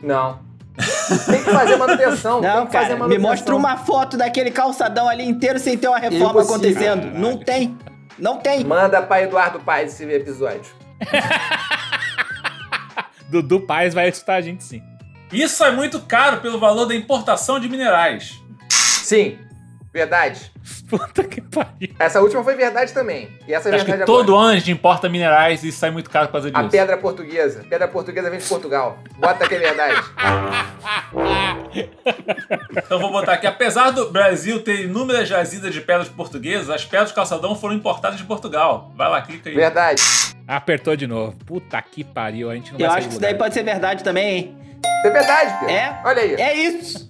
[0.01, 0.39] Não.
[1.29, 2.41] Tem que fazer manutenção.
[2.41, 3.29] tem Não, que fazer cara, me manutenção.
[3.29, 6.55] mostra uma foto daquele calçadão ali inteiro sem ter uma reforma Impossível.
[6.55, 7.17] acontecendo.
[7.17, 7.77] Não tem.
[8.19, 8.63] Não tem.
[8.65, 10.65] Manda pra Eduardo Paes esse episódio.
[13.29, 14.81] Dudu Paz vai escutar a gente sim.
[15.33, 18.41] Isso é muito caro pelo valor da importação de minerais.
[18.69, 19.37] Sim,
[19.91, 20.51] verdade.
[20.89, 21.89] Puta que pariu.
[21.99, 23.27] Essa última foi verdade também.
[23.47, 24.47] E essa é Acho que verdade todo agora.
[24.47, 26.69] ano a gente importa minerais e sai muito caro por causa A disso.
[26.71, 27.65] pedra portuguesa.
[27.67, 28.97] Pedra portuguesa vem de Portugal.
[29.17, 30.01] Bota que é verdade.
[32.75, 33.47] Então vou botar aqui.
[33.47, 38.17] Apesar do Brasil ter inúmeras jazidas de pedras portuguesas, as pedras do calçadão foram importadas
[38.17, 38.91] de Portugal.
[38.95, 39.55] Vai lá, clica aí.
[39.55, 40.01] Verdade.
[40.47, 41.35] Apertou de novo.
[41.45, 43.63] Puta que pariu, a gente não Eu vai acho sair que isso daí pode ser
[43.63, 44.57] verdade também, hein?
[45.05, 45.75] É verdade, Pedro.
[45.75, 46.01] É?
[46.05, 46.33] Olha aí.
[46.35, 47.09] É isso.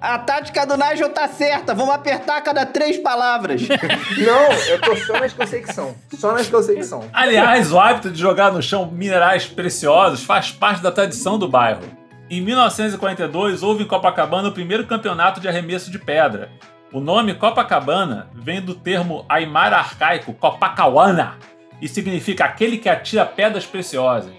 [0.00, 1.72] A tática do Nigel tá certa.
[1.72, 3.62] Vamos apertar a cada três palavras.
[4.18, 5.94] Não, eu tô só nas que eu sei que são.
[6.18, 7.08] Só nas que eu sei que são.
[7.12, 11.82] Aliás, o hábito de jogar no chão minerais preciosos faz parte da tradição do bairro.
[12.28, 16.50] Em 1942, houve em Copacabana o primeiro campeonato de arremesso de pedra.
[16.92, 21.38] O nome Copacabana vem do termo aimara arcaico Copacabana
[21.80, 24.32] e significa aquele que atira pedras preciosas.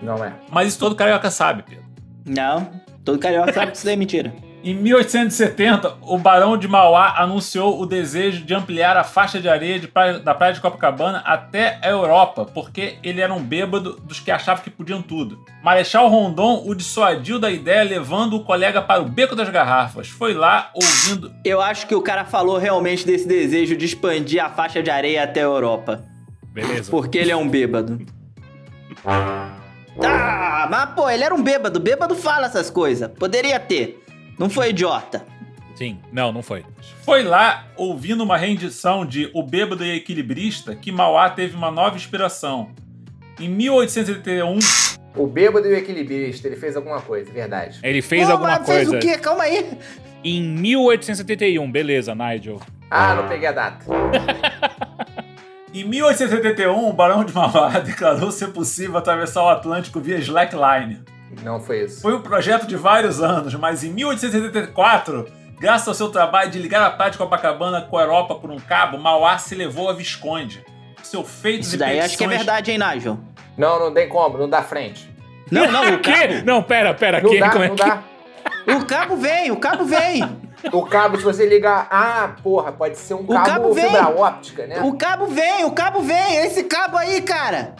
[0.00, 0.32] Não é.
[0.50, 1.89] Mas isso todo carioca sabe, Pedro.
[2.24, 2.70] Não,
[3.04, 4.32] todo carioca sabe que isso daí é mentira.
[4.62, 9.78] Em 1870, o Barão de Mauá anunciou o desejo de ampliar a faixa de areia
[9.78, 14.20] de praia- da praia de Copacabana até a Europa, porque ele era um bêbado dos
[14.20, 15.42] que achavam que podiam tudo.
[15.64, 20.08] Marechal Rondon o dissuadiu da ideia, levando o colega para o Beco das Garrafas.
[20.08, 21.32] Foi lá ouvindo.
[21.42, 25.24] Eu acho que o cara falou realmente desse desejo de expandir a faixa de areia
[25.24, 26.04] até a Europa.
[26.52, 26.90] Beleza.
[26.90, 27.98] Porque ele é um bêbado.
[30.04, 31.78] Ah, mas pô, ele era um bêbado.
[31.80, 33.10] Bêbado fala essas coisas.
[33.18, 34.02] Poderia ter.
[34.38, 35.24] Não foi idiota.
[35.74, 36.64] Sim, não, não foi.
[37.04, 41.96] Foi lá, ouvindo uma rendição de O Bêbado e Equilibrista, que Mauá teve uma nova
[41.96, 42.70] inspiração.
[43.38, 44.58] Em 1871,
[45.16, 47.78] O bêbado e o equilibrista, ele fez alguma coisa, verdade.
[47.82, 49.16] Ele fez Pô, alguma mas fez coisa o quê?
[49.18, 49.78] Calma aí.
[50.22, 52.60] em 1871, beleza, Nigel.
[52.90, 53.86] Ah, não peguei a data.
[55.72, 61.00] Em 1871, o Barão de Mauá declarou ser possível atravessar o Atlântico via slackline.
[61.44, 62.00] Não foi isso.
[62.02, 65.28] Foi um projeto de vários anos, mas em 1874,
[65.60, 68.58] graças ao seu trabalho de ligar a praia de Copacabana com a Europa por um
[68.58, 70.64] cabo, Mauá se levou a Visconde.
[71.04, 73.18] Seu feito Isso de daí acho que é petições- verdade, hein, Nigel?
[73.56, 75.08] Não, não tem como, não dá frente.
[75.50, 76.10] Não, não, o Que?
[76.12, 76.34] cabo.
[76.44, 77.20] Não, pera, pera.
[77.22, 77.84] Não que, dá, como é não que...
[77.84, 78.02] dá.
[78.76, 80.20] O cabo vem, o cabo vem.
[80.72, 81.86] O cabo, se você ligar.
[81.90, 83.84] Ah, porra, pode ser um cabo, cabo vem.
[83.86, 84.80] fibra óptica, né?
[84.82, 86.36] O cabo vem, o cabo vem.
[86.36, 87.74] Esse cabo aí, cara.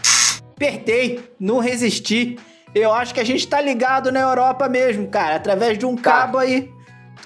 [0.54, 2.38] Apertei, não resisti.
[2.74, 6.02] Eu acho que a gente tá ligado na Europa mesmo, cara, através de um Tá.
[6.02, 6.70] cabo aí.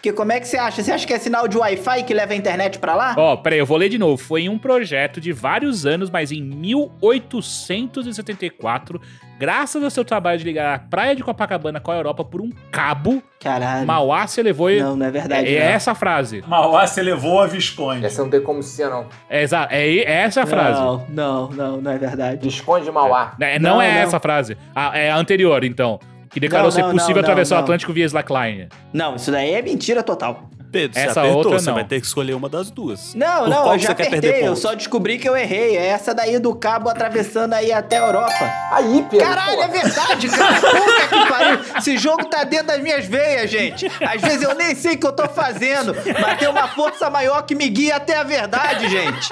[0.04, 0.82] Porque como é que você acha?
[0.82, 3.14] Você acha que é sinal de Wi-Fi que leva a internet pra lá?
[3.16, 4.18] Ó, peraí, eu vou ler de novo.
[4.22, 9.00] Foi um projeto de vários anos, mas em 1874,
[9.38, 12.50] graças ao seu trabalho de ligar a praia de Copacabana com a Europa por um
[12.70, 13.86] cabo, Caralho.
[13.86, 14.68] Mauá se levou...
[14.70, 15.48] Não, não é verdade.
[15.48, 16.44] é, é essa a frase.
[16.46, 18.04] Mauá se levou a Visconde.
[18.04, 19.06] Essa não tem como ser, não.
[19.30, 20.78] É, exa- é, é essa a frase.
[20.80, 22.46] Não, não, não, não é verdade.
[22.46, 23.32] Esconde Mauá.
[23.40, 24.00] É, não, Não, é não.
[24.00, 24.54] essa a frase.
[24.74, 25.98] A- é a anterior, então.
[26.34, 28.68] Que declarou Não, ser não, possível não, atravessar não, o Atlântico via slackline.
[28.92, 30.50] Não, isso daí é mentira total.
[30.72, 31.74] Pedro, você Essa apertou, outra você não.
[31.74, 33.14] vai ter que escolher uma das duas.
[33.14, 35.76] Não, Por não, eu já você apertei, eu só descobri que eu errei.
[35.76, 38.52] É essa daí do cabo atravessando aí até a Europa.
[38.72, 39.24] Aí, Pedro.
[39.24, 39.72] Caralho, é pô.
[39.72, 40.60] verdade, cara.
[40.60, 41.60] Puta que pariu.
[41.78, 43.86] Esse jogo tá dentro das minhas veias, gente.
[44.04, 47.42] Às vezes eu nem sei o que eu tô fazendo, mas tem uma força maior
[47.42, 49.28] que me guia até a verdade, gente.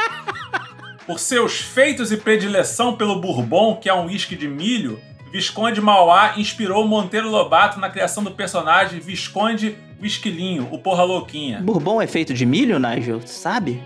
[1.05, 5.01] Por seus feitos e predileção pelo Bourbon, que é um uísque de milho,
[5.33, 11.59] Visconde Mauá inspirou Monteiro Lobato na criação do personagem Visconde Whisquilinho, o porra louquinha.
[11.63, 13.27] Bourbon é feito de milho, Nigel?
[13.27, 13.83] Sabe?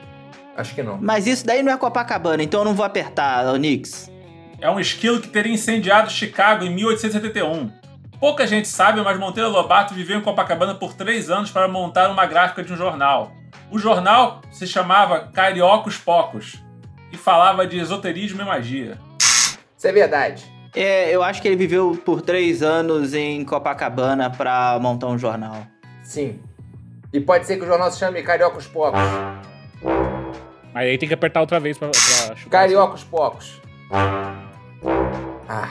[0.56, 0.98] Acho que não.
[1.00, 4.10] Mas isso daí não é Copacabana, então eu não vou apertar, Onix.
[4.60, 7.70] É um esquilo que teria incendiado Chicago em 1871.
[8.18, 12.26] Pouca gente sabe, mas Monteiro Lobato viveu em Copacabana por três anos para montar uma
[12.26, 13.30] gráfica de um jornal.
[13.70, 16.56] O jornal se chamava Cariocos Pocos
[17.12, 18.98] e falava de esoterismo e magia.
[19.20, 20.55] Isso é verdade.
[20.76, 25.66] É, eu acho que ele viveu por três anos em Copacabana pra montar um jornal.
[26.02, 26.38] Sim.
[27.12, 29.00] E pode ser que o jornal se chame Cariocos Pocos.
[30.74, 32.50] Mas aí tem que apertar outra vez pra, pra chutar.
[32.50, 33.60] Cariocos Pocos.
[35.48, 35.70] Ah,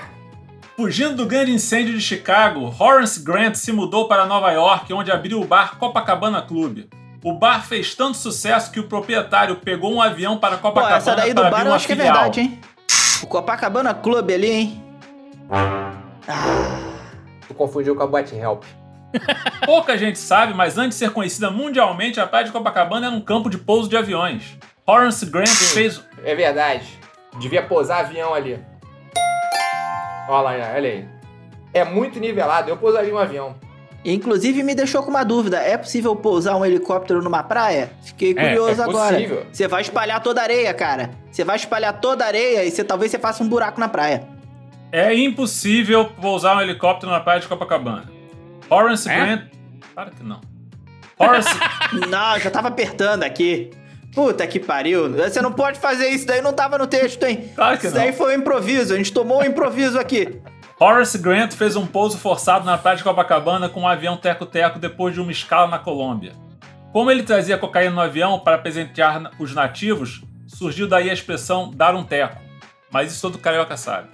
[0.76, 5.40] Fugindo do grande incêndio de Chicago, Horace Grant se mudou para Nova York, onde abriu
[5.40, 6.86] o bar Copacabana Club.
[7.24, 11.16] O bar fez tanto sucesso que o proprietário pegou um avião para Pô, Copacabana essa
[11.16, 12.14] daí do para bar abrir eu acho que é filial.
[12.14, 12.60] verdade, hein?
[13.24, 14.85] O Copacabana Club ali, hein?
[17.48, 18.64] Tu confundiu com a Boate Help.
[19.66, 23.22] Pouca gente sabe, mas antes de ser conhecida mundialmente, a praia de Copacabana era um
[23.22, 24.58] campo de pouso de aviões.
[24.86, 26.02] Horace Grant fez.
[26.24, 26.86] É verdade.
[27.40, 28.60] Devia pousar avião ali.
[30.28, 31.08] Olha lá, olha aí.
[31.74, 33.56] É muito nivelado, eu pousaria um avião.
[34.04, 37.90] Inclusive me deixou com uma dúvida: é possível pousar um helicóptero numa praia?
[38.04, 39.16] Fiquei É, curioso é agora.
[39.16, 39.46] possível.
[39.52, 41.10] Você vai espalhar toda a areia, cara.
[41.32, 44.28] Você vai espalhar toda a areia e você talvez você faça um buraco na praia.
[44.96, 48.06] É impossível pousar um helicóptero na praia de Copacabana.
[48.70, 49.18] Horace É?
[49.18, 49.42] Grant.
[49.94, 50.40] Claro que não.
[51.20, 51.54] Horace.
[52.08, 53.72] Não, já tava apertando aqui.
[54.14, 55.12] Puta que pariu.
[55.12, 57.52] Você não pode fazer isso daí, não tava no texto, hein?
[57.54, 58.04] Claro que isso não.
[58.04, 58.94] daí foi um improviso.
[58.94, 60.42] A gente tomou um improviso aqui.
[60.80, 65.14] Horace Grant fez um pouso forçado na praia de Copacabana com um avião teco-teco depois
[65.14, 66.32] de uma escala na Colômbia.
[66.94, 71.94] Como ele trazia cocaína no avião para presentear os nativos, surgiu daí a expressão dar
[71.96, 72.42] um teco.
[72.90, 74.08] Mas isso todo carioca sabe.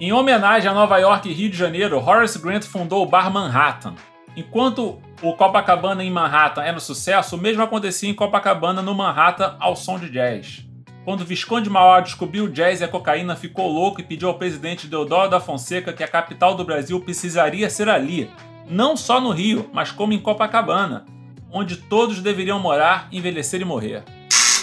[0.00, 3.96] Em homenagem a Nova York e Rio de Janeiro, Horace Grant fundou o Bar Manhattan.
[4.34, 9.56] Enquanto o Copacabana em Manhattan era um sucesso, o mesmo acontecia em Copacabana no Manhattan
[9.60, 10.64] ao som de jazz.
[11.04, 14.86] Quando Visconde Mauá descobriu o jazz e a cocaína, ficou louco e pediu ao presidente
[14.86, 18.30] Deodoro da Fonseca que a capital do Brasil precisaria ser ali,
[18.66, 21.04] não só no Rio, mas como em Copacabana,
[21.52, 24.02] onde todos deveriam morar, envelhecer e morrer.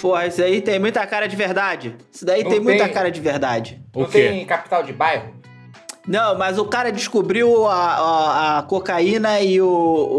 [0.01, 1.95] Porra, isso aí tem muita cara de verdade.
[2.11, 2.93] Isso daí Não tem muita tem.
[2.93, 3.81] cara de verdade.
[3.95, 4.21] O Não quê?
[4.29, 5.35] tem capital de bairro?
[6.07, 9.67] Não, mas o cara descobriu a, a, a cocaína e o,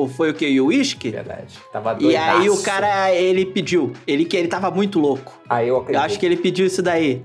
[0.02, 0.46] o- Foi o quê?
[0.48, 1.10] E o uísque?
[1.10, 1.54] Verdade.
[1.72, 3.94] Tava E aí o cara, ele pediu.
[4.06, 5.40] Ele que ele tava muito louco.
[5.48, 6.04] Aí eu Eu acredito.
[6.04, 7.22] acho que ele pediu isso daí.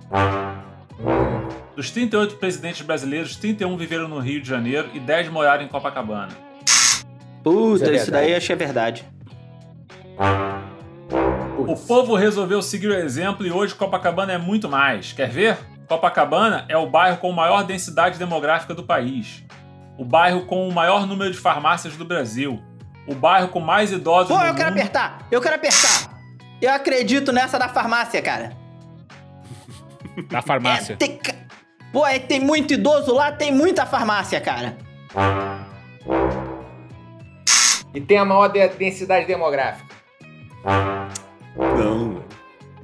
[1.75, 6.29] Dos 38 presidentes brasileiros, 31 viveram no Rio de Janeiro e 10 moraram em Copacabana.
[7.43, 8.31] Puta, Isso é isso daí verdade.
[8.31, 8.53] eu acho que
[11.57, 15.13] O povo resolveu seguir o exemplo e hoje Copacabana é muito mais.
[15.13, 15.57] Quer ver?
[15.87, 19.43] Copacabana é o bairro com maior densidade demográfica do país.
[19.97, 22.61] O bairro com o maior número de farmácias do Brasil.
[23.07, 25.27] O bairro com mais idosos Pô, do eu quero apertar!
[25.29, 26.19] Eu quero apertar!
[26.61, 28.55] Eu acredito nessa da farmácia, cara.
[30.31, 30.93] Na farmácia.
[30.93, 31.19] É, tem
[31.91, 34.75] Pô, é, tem muito idoso lá, tem muita farmácia, cara.
[37.93, 39.93] E tem a maior de- densidade demográfica.
[41.83, 42.23] Não.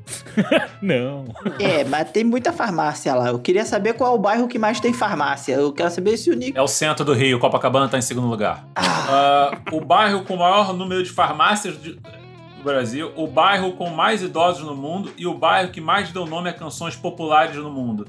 [0.82, 1.26] Não.
[1.60, 3.28] É, mas tem muita farmácia lá.
[3.30, 5.54] Eu queria saber qual é o bairro que mais tem farmácia.
[5.54, 6.58] Eu quero saber se o Nico.
[6.58, 8.66] É o centro do Rio, Copacabana está em segundo lugar.
[8.76, 13.90] Ah, o bairro com o maior número de farmácias de- do Brasil, o bairro com
[13.90, 17.70] mais idosos no mundo e o bairro que mais deu nome a canções populares no
[17.72, 18.08] mundo.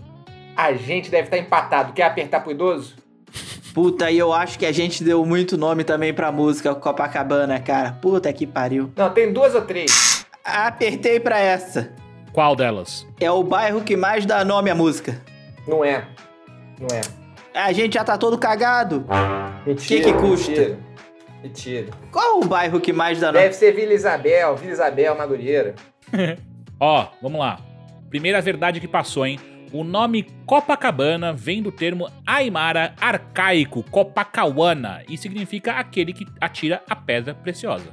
[0.57, 1.93] A gente deve estar empatado.
[1.93, 2.95] Quer apertar pro idoso?
[3.75, 7.93] Puta, e eu acho que a gente deu muito nome também pra música Copacabana, cara.
[8.03, 8.91] Puta que pariu.
[8.97, 10.20] Não, tem duas ou três.
[10.45, 11.93] Apertei pra essa.
[12.33, 13.07] Qual delas?
[13.21, 15.21] É o bairro que mais dá nome à música.
[15.67, 16.07] Não é.
[16.79, 17.01] Não é.
[17.55, 19.05] A gente já tá todo cagado.
[19.67, 20.05] Mentira.
[20.05, 20.51] Que que custa?
[20.51, 20.79] Mentira.
[21.43, 21.87] Mentira.
[22.13, 23.43] Qual o bairro que mais dá nome?
[23.43, 25.75] Deve ser Vila Isabel, Vila Isabel, Madureira.
[26.79, 27.59] Ó, vamos lá.
[28.09, 29.39] Primeira verdade que passou, hein?
[29.73, 36.97] O nome Copacabana vem do termo aimara arcaico Copacauana e significa aquele que atira a
[36.97, 37.87] pedra preciosa.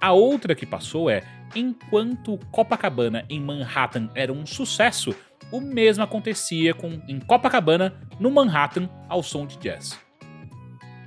[0.00, 1.22] A outra que passou é:
[1.54, 5.14] enquanto Copacabana em Manhattan era um sucesso,
[5.52, 9.98] o mesmo acontecia com, em Copacabana, no Manhattan, ao som de jazz.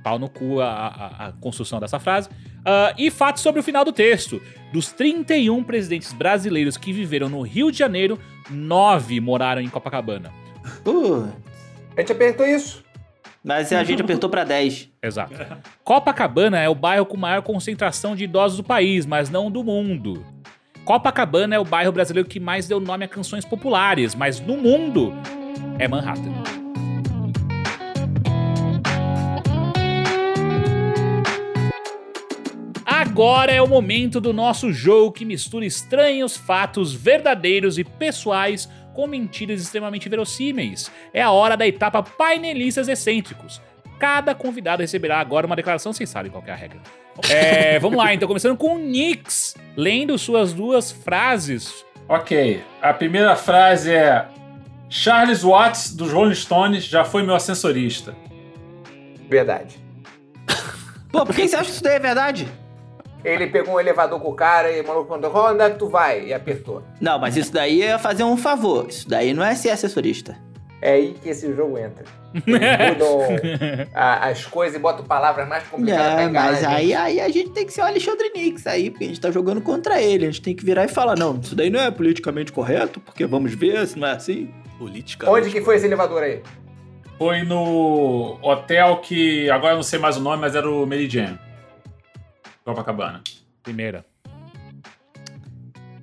[0.02, 2.28] Pau no cu a, a- a construção dessa frase.
[2.64, 4.40] Ah, e fatos sobre o final do texto.
[4.72, 8.18] Dos 31 presidentes brasileiros que viveram no Rio de Janeiro,
[8.50, 10.32] 9 moraram em Copacabana.
[10.84, 11.24] Pô,
[11.96, 12.84] A gente apertou isso.
[13.42, 14.90] mas a gente apertou pra 10.
[15.02, 15.34] Exato.
[15.82, 20.24] Copacabana é o bairro com maior concentração de idosos do país, mas não do mundo.
[20.88, 25.12] Copacabana é o bairro brasileiro que mais deu nome a canções populares, mas no mundo
[25.78, 26.32] é Manhattan.
[32.86, 39.06] Agora é o momento do nosso jogo que mistura estranhos fatos verdadeiros e pessoais com
[39.06, 40.90] mentiras extremamente verossímeis.
[41.12, 43.60] É a hora da etapa painelistas excêntricos.
[43.98, 46.78] Cada convidado receberá agora uma declaração, vocês sabem qual que é a regra.
[47.28, 51.84] É, vamos lá, então, começando com o Nix, lendo suas duas frases.
[52.08, 54.26] Ok, a primeira frase é:
[54.88, 58.14] Charles Watts, dos Rolling Stones, já foi meu ascensorista.
[59.28, 59.78] Verdade.
[61.10, 62.48] Pô, por que você acha que isso daí é verdade?
[63.24, 65.88] Ele pegou um elevador com o cara e o maluco perguntou, onde é que tu
[65.88, 66.26] vai?
[66.26, 66.84] E apertou.
[67.00, 68.86] Não, mas isso daí é fazer um favor.
[68.88, 70.38] Isso daí não é ser assessorista.
[70.80, 72.04] É aí que esse jogo entra.
[72.34, 73.20] Mudam
[73.94, 76.96] as coisas e botam palavras mais complicadas pra É, enganar mas a aí, gente.
[76.96, 79.60] aí a gente tem que ser o Alexandre Nix aí, porque a gente tá jogando
[79.60, 80.26] contra ele.
[80.26, 83.26] A gente tem que virar e falar, não, isso daí não é politicamente correto, porque
[83.26, 84.52] vamos ver se não é assim.
[84.78, 85.28] Política.
[85.28, 86.40] Onde que foi esse elevador aí?
[87.18, 91.36] Foi no hotel que agora eu não sei mais o nome, mas era o Meridian.
[92.64, 93.20] Copacabana.
[93.64, 94.04] Primeira.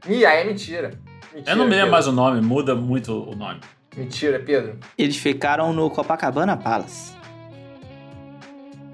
[0.10, 0.92] Ih, aí é mentira.
[1.34, 3.62] mentira Eu não me lembro mais o nome, muda muito o nome.
[3.96, 4.78] Mentira, Pedro.
[4.98, 7.14] Eles ficaram no Copacabana Palace.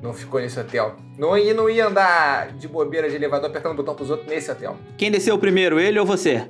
[0.02, 0.96] Não ficou nesse hotel.
[1.18, 4.50] Não ia, não ia andar de bobeira de elevador apertando o botão pros outros nesse
[4.52, 4.78] hotel.
[4.98, 6.48] Quem desceu primeiro, ele ou você?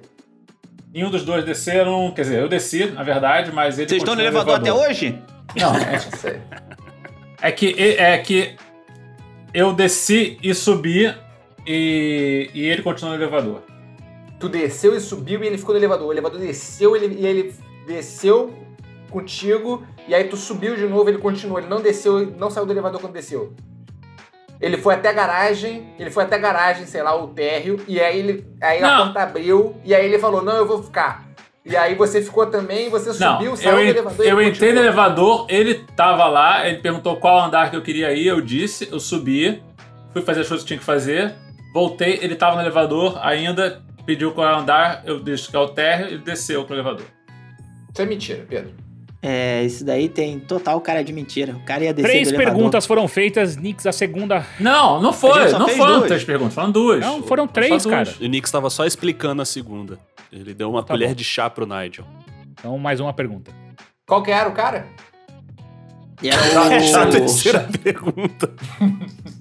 [0.93, 4.21] Nenhum dos dois desceram, quer dizer, eu desci, na verdade, mas ele Vocês estão no
[4.21, 5.21] continua elevador, até hoje?
[5.55, 6.41] Não, é, Não sei.
[7.41, 8.55] é que é que
[9.53, 11.13] eu desci e subi
[11.65, 13.63] e, e ele continua no elevador.
[14.39, 16.07] Tu desceu e subiu e ele ficou no elevador.
[16.07, 17.53] O elevador desceu ele, e ele
[17.85, 18.53] desceu
[19.09, 21.59] contigo e aí tu subiu de novo ele continuou.
[21.59, 23.53] Ele não desceu, não saiu do elevador quando desceu.
[24.59, 27.99] Ele foi até a garagem, ele foi até a garagem, sei lá, o térreo, e
[27.99, 29.03] aí ele aí a Não.
[29.05, 31.31] porta abriu, e aí ele falou: "Não, eu vou ficar".
[31.65, 34.79] E aí você ficou também, você Não, subiu, saiu eu, do elevador eu entrei no
[34.79, 38.99] elevador, ele tava lá, ele perguntou qual andar que eu queria ir, eu disse, eu
[38.99, 39.61] subi,
[40.11, 41.35] fui fazer as coisas que tinha que fazer,
[41.71, 46.07] voltei, ele tava no elevador ainda, pediu qual andar, eu disse que é o térreo,
[46.07, 47.05] ele desceu pro elevador.
[47.93, 48.71] Isso é mentira, Pedro.
[49.23, 51.53] É, isso daí tem total cara de mentira.
[51.53, 52.55] O cara ia descer Três do elevador.
[52.55, 54.43] perguntas foram feitas, Nix, a segunda.
[54.59, 56.07] Não, não foi, não foram duas.
[56.07, 56.99] três perguntas, foram duas.
[57.01, 58.09] Não, foram três, cara.
[58.19, 59.99] O Nick estava só explicando a segunda.
[60.31, 61.15] Ele deu uma Tá colher bom.
[61.15, 62.05] de chá pro Nigel.
[62.53, 63.51] Então, mais uma pergunta.
[64.07, 64.87] Qual que era o cara?
[66.23, 67.11] E era Essa é a o...
[67.11, 68.51] terceira pergunta.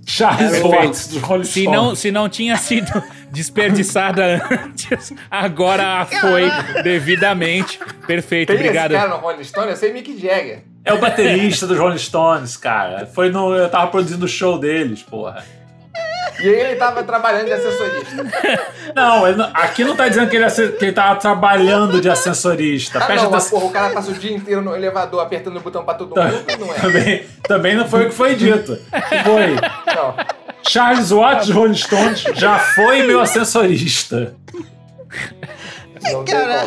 [0.06, 0.60] Charles.
[0.60, 2.90] Watts, Se não, se não tinha sido
[3.30, 6.50] desperdiçada antes, agora foi
[6.82, 7.78] devidamente.
[8.06, 8.92] Perfeito, Tem obrigado.
[8.92, 9.70] esse cara no Rolling Stone?
[9.70, 10.64] Eu sei Mick Jagger.
[10.84, 13.06] É o baterista dos Rolling Stones, cara.
[13.06, 13.54] Foi no.
[13.54, 15.44] Eu tava produzindo o show deles, porra.
[16.38, 18.24] E aí ele tava trabalhando de assessorista.
[18.94, 22.98] Não, aqui não tá dizendo que ele, que ele tava trabalhando de ascensorista.
[22.98, 23.50] Ah, Presta não, atenção.
[23.50, 26.66] porra, o cara passa o dia inteiro no elevador apertando o botão pra todo mundo,
[26.66, 26.78] não é?
[26.78, 28.78] Também, também não foi o que foi dito.
[29.24, 29.54] Foi.
[29.94, 30.39] Não.
[30.68, 33.20] Charles Watts Rolling Stones já foi meu
[36.00, 36.66] tem Cara,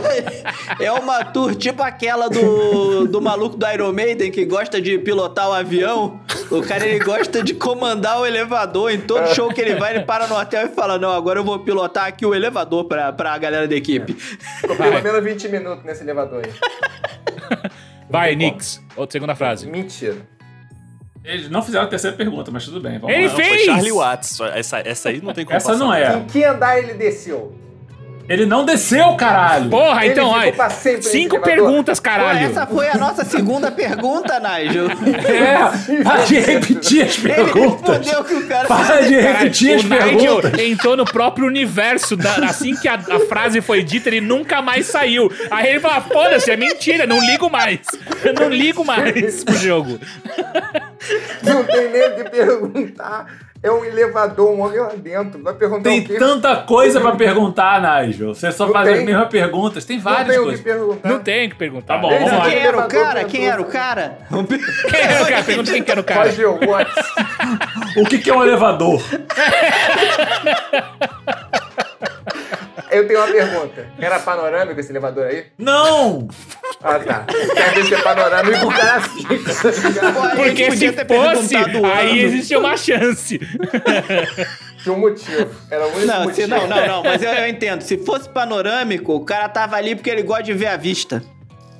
[0.79, 5.49] é uma tour tipo aquela do, do maluco do Iron Maiden que gosta de pilotar
[5.49, 6.19] o avião.
[6.51, 8.91] O cara ele gosta de comandar o elevador.
[8.91, 11.43] Em todo show que ele vai, ele para no hotel e fala: Não, agora eu
[11.43, 14.13] vou pilotar aqui o elevador pra, pra galera da equipe.
[14.13, 16.53] Ficou pelo menos 20 minutos nesse elevador aí.
[18.09, 18.79] Vai, Nix.
[18.95, 19.65] Outra segunda frase.
[19.67, 20.17] Mentira.
[21.23, 22.99] Eles não fizeram a terceira pergunta, mas tudo bem.
[22.99, 23.31] Vamos Ele lá.
[23.31, 23.65] Não, foi fez!
[23.65, 24.39] Charlie Watts.
[24.53, 25.79] Essa, essa aí não tem como Essa passar.
[25.79, 26.17] não é.
[26.17, 27.55] Em que andar ele desceu?
[28.29, 29.69] Ele não desceu, caralho.
[29.69, 30.53] Porra, Ele então, olha.
[31.01, 32.39] Cinco perguntas, Pô, caralho.
[32.47, 34.87] essa foi a nossa segunda pergunta, Nigel.
[34.89, 37.97] É, para de repetir as Ele perguntas.
[38.07, 38.67] respondeu que o cara.
[38.67, 40.07] Para de repetir as o Nigel
[40.41, 40.59] perguntas.
[40.59, 42.15] entrou no próprio universo.
[42.15, 45.29] da- assim que a, a frase foi dita, ele nunca mais saiu.
[45.51, 47.79] Aí ele fala: foda-se, é mentira, não ligo mais.
[48.23, 49.99] Eu não ligo mais pro jogo.
[51.43, 53.25] Não tem nem o que perguntar.
[53.63, 55.41] É um elevador, um homem lá dentro.
[55.41, 56.15] Vai perguntar Tem o quê?
[56.19, 58.35] tanta coisa pra perguntar, Nigel.
[58.35, 59.05] Você só Não faz as tem.
[59.05, 59.85] mesmas perguntas.
[59.85, 60.63] Tem Não várias tem o que coisas.
[60.65, 61.09] perguntar.
[61.09, 61.93] Não tem o que perguntar.
[61.95, 62.41] Tá bom, vamos lá.
[62.49, 63.23] Quem era o cara?
[63.23, 64.17] Quem era o cara?
[64.91, 65.43] Quem era o cara?
[65.43, 66.23] Pergunta quem que era o cara.
[66.25, 67.13] Roger Watts.
[67.95, 68.99] O que, que é um elevador?
[72.93, 73.87] Eu tenho uma pergunta.
[73.99, 75.45] Era panorâmico esse elevador aí?
[75.57, 76.27] Não!
[76.81, 77.25] Ah, tá.
[77.53, 79.51] Quer ver se é panorâmico, o cara fica,
[80.31, 81.55] a Porque se fosse,
[81.95, 83.39] aí existia uma chance.
[84.81, 85.49] Tinha um motivo.
[85.71, 86.35] Era único Não, motivo.
[86.35, 87.81] se- não, não, não, mas eu, eu entendo.
[87.81, 91.23] Se fosse panorâmico, o cara tava ali porque ele gosta de ver a vista.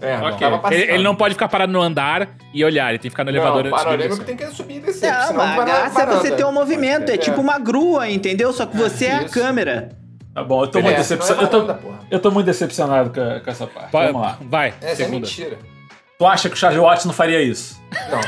[0.01, 0.37] É, Ok.
[0.39, 0.79] tava passando.
[0.81, 3.29] Ele, ele não pode ficar parado no andar e olhar, ele tem que ficar no
[3.29, 6.05] elevador Não, antes de panorâmico tem que subir e descer, Não, não a graça é
[6.07, 7.09] você ter um movimento.
[7.09, 7.17] É, É.
[7.17, 8.51] tipo uma grua, entendeu?
[8.51, 9.33] Só que você é a Isso.
[9.33, 9.89] câmera.
[10.33, 11.43] Tá bom, eu tô É, muito não é decepcionado.
[11.57, 11.75] eu, tô,
[12.11, 13.91] eu tô muito decepcionado com, com essa parte.
[13.91, 14.37] Vai, Vamos lá.
[14.41, 15.57] vai Essa é mentira.
[16.17, 17.81] Tu acha que o Charlie Watts não faria isso?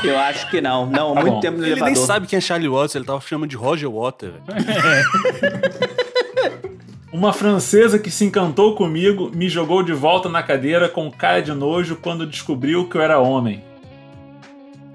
[0.04, 0.86] Eu acho que não.
[0.86, 1.40] Não, Tá muito bom.
[1.40, 1.94] tempo no Ele elevador.
[1.94, 4.32] nem sabe quem é Charlie Watts, ele tava chamando de Roger Water.
[4.46, 4.66] velho.
[7.12, 11.52] Uma francesa que se encantou comigo me jogou de volta na cadeira com cara de
[11.52, 13.64] nojo quando descobriu que eu era homem.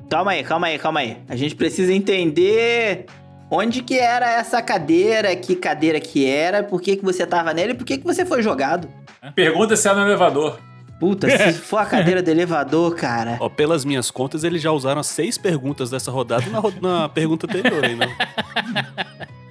[0.09, 1.17] Calma aí, calma aí, calma aí.
[1.27, 3.05] A gente precisa entender
[3.51, 7.71] onde que era essa cadeira, que cadeira que era, por que, que você tava nela
[7.71, 8.87] e por que, que você foi jogado.
[9.35, 10.57] Pergunta se é no elevador.
[10.99, 13.37] Puta, se for a cadeira do elevador, cara.
[13.39, 17.09] Ó, pelas minhas contas, eles já usaram as seis perguntas dessa rodada na, ro- na
[17.09, 18.07] pergunta anterior ainda.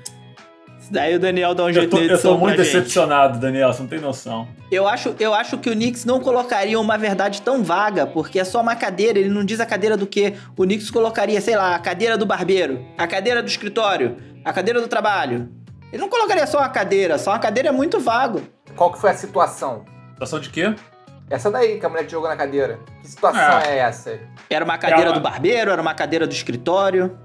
[0.91, 2.73] Daí o Daniel dá um Eu jeito tô, na eu tô muito pra gente.
[2.75, 4.49] decepcionado, Daniel, você não tem noção.
[4.73, 8.45] Eu acho, eu acho que o Knicks não colocaria uma verdade tão vaga, porque é
[8.45, 10.35] só uma cadeira, ele não diz a cadeira do que.
[10.57, 14.81] O Knicks colocaria, sei lá, a cadeira do barbeiro, a cadeira do escritório, a cadeira
[14.81, 15.49] do trabalho.
[15.93, 18.43] Ele não colocaria só uma cadeira, só uma cadeira é muito vago.
[18.75, 19.85] Qual que foi a situação?
[20.15, 20.75] Situação de quê?
[21.29, 22.81] Essa daí que a mulher te jogou na cadeira.
[23.03, 23.63] Que situação Ah.
[23.65, 24.19] é essa?
[24.49, 27.17] Era uma cadeira Ela- do barbeiro, era uma cadeira do escritório.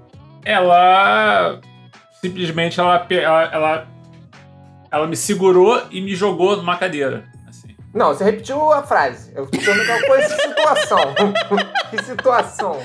[0.44, 1.60] Ela
[2.28, 3.86] simplesmente ela, ela, ela,
[4.90, 7.24] ela me segurou e me jogou numa cadeira.
[7.48, 7.68] Assim.
[7.94, 9.32] Não, você repetiu a frase.
[9.34, 11.14] Eu tô perguntando qual foi essa situação.
[11.90, 12.78] que situação?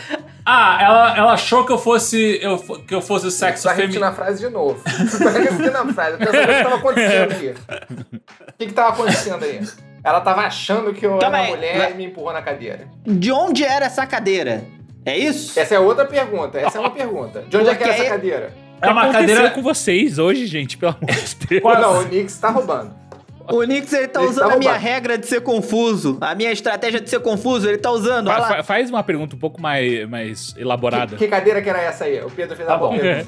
[0.46, 3.72] Ah, ela, ela achou que eu fosse eu, que eu fosse o Você sexo tá
[3.74, 4.12] repetindo feminino.
[4.12, 4.82] a frase de novo.
[4.86, 6.12] Você tá repetindo a frase.
[6.14, 7.50] Eu quero saber o que tava acontecendo aí.
[7.52, 9.62] O que que tava acontecendo aí?
[10.04, 12.88] Ela tava achando que eu Calma era mulher e me empurrou na cadeira.
[13.06, 14.64] De onde era essa cadeira?
[15.06, 15.60] É isso?
[15.60, 16.60] Essa é outra pergunta.
[16.60, 17.42] Essa é uma pergunta.
[17.48, 18.54] De onde é que era Porque- essa cadeira?
[18.82, 19.50] É uma aconteceu cadeira.
[19.52, 20.78] com vocês hoje, gente?
[20.78, 21.62] Pelo amor de Deus.
[21.62, 23.02] Qual- Não, o Nix tá roubando.
[23.50, 26.52] O Knicks ele tá Ele usando tá a minha regra de ser confuso, a minha
[26.52, 28.28] estratégia de ser confuso, ele tá usando.
[28.28, 31.18] Fa- fa- faz uma pergunta um pouco mais, mais elaborada.
[31.18, 32.22] Que, que cadeira que era essa aí?
[32.24, 32.98] O Pedro fez a Tá boa bom.
[33.00, 33.28] pergunta.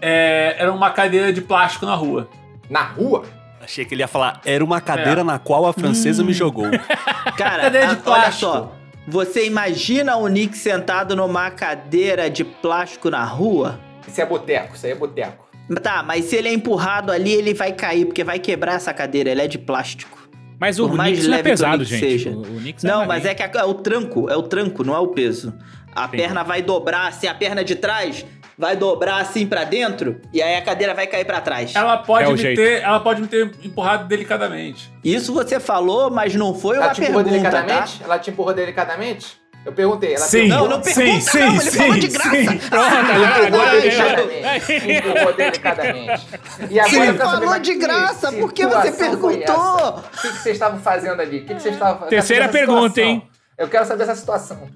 [0.00, 2.28] É, era uma cadeira de plástico na rua.
[2.70, 3.24] Na rua?
[3.60, 6.66] Achei que ele ia falar, era uma cadeira na qual a francesa me jogou.
[7.36, 8.52] Cara, Cadeira de a- olha plástico.
[8.52, 8.72] só.
[9.08, 13.80] Você imagina o Nick sentado numa cadeira de plástico na rua?
[14.06, 15.46] Isso é boteco, isso aí é boteco.
[15.82, 19.30] Tá, mas se ele é empurrado ali, ele vai cair, porque vai quebrar essa cadeira,
[19.30, 20.16] ela é de plástico.
[20.60, 22.00] Mas o Knicks é leve que o pesado, gente.
[22.00, 22.30] seja.
[22.30, 24.82] O, o Knicks Não, é mas é que a- é o tranco, é o tranco,
[24.84, 25.52] não é o peso.
[25.94, 26.22] A Entendi.
[26.22, 28.24] perna vai dobrar, assim, a perna de trás
[28.58, 31.74] vai dobrar assim pra dentro, e aí a cadeira vai cair pra trás.
[31.74, 32.56] Ela pode, É o me jeito.
[32.56, 34.90] ter, ela pode me ter empurrado delicadamente.
[35.04, 37.58] Isso você falou, mas não foi Ela uma te empurrou pergunta, tá?
[37.60, 38.02] delicadamente?
[38.02, 39.36] Ela te empurrou delicadamente?
[39.66, 40.14] Eu perguntei.
[40.14, 40.46] Ela Sim.
[40.48, 42.30] Não, não pergunta sim, não, ele sim, falou de sim, graça.
[42.30, 42.58] sim.
[42.70, 44.72] Pronto, agora, Empurrou agora delicadamente.
[44.92, 46.26] Empurrou delicadamente.
[46.70, 49.88] E agora Ele falou de graça, por que você perguntou?
[49.88, 51.38] O que, que vocês estavam fazendo ali?
[51.38, 52.10] O que, que vocês estavam fazendo?
[52.10, 53.10] Terceira Eu quero saber essa pergunta, situação.
[53.12, 53.28] hein?
[53.58, 54.68] Eu quero saber essa situação.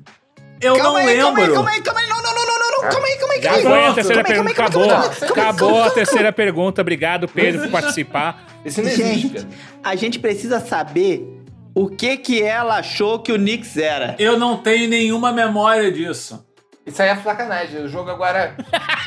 [0.60, 1.22] Eu Calma não aí, lembro.
[1.22, 3.34] calma aí, calma aí, calma aí, não, não, não, não, não, não, calma aí, calma
[3.34, 3.62] aí, Já calma aí.
[3.82, 4.62] foi a terceira Calma aí, pergunta.
[4.62, 5.30] Acabou.
[5.30, 6.80] Acabou a terceira pergunta.
[6.82, 8.44] Obrigado, Pedro, por participar.
[8.64, 9.48] Isso não existe, Gente, Pedro.
[9.82, 11.39] a gente precisa saber
[11.74, 14.16] o que que ela achou que o Knicks era.
[14.18, 16.44] Eu não tenho nenhuma memória disso.
[16.86, 17.82] Isso aí é sacanagem.
[17.84, 18.56] O jogo agora.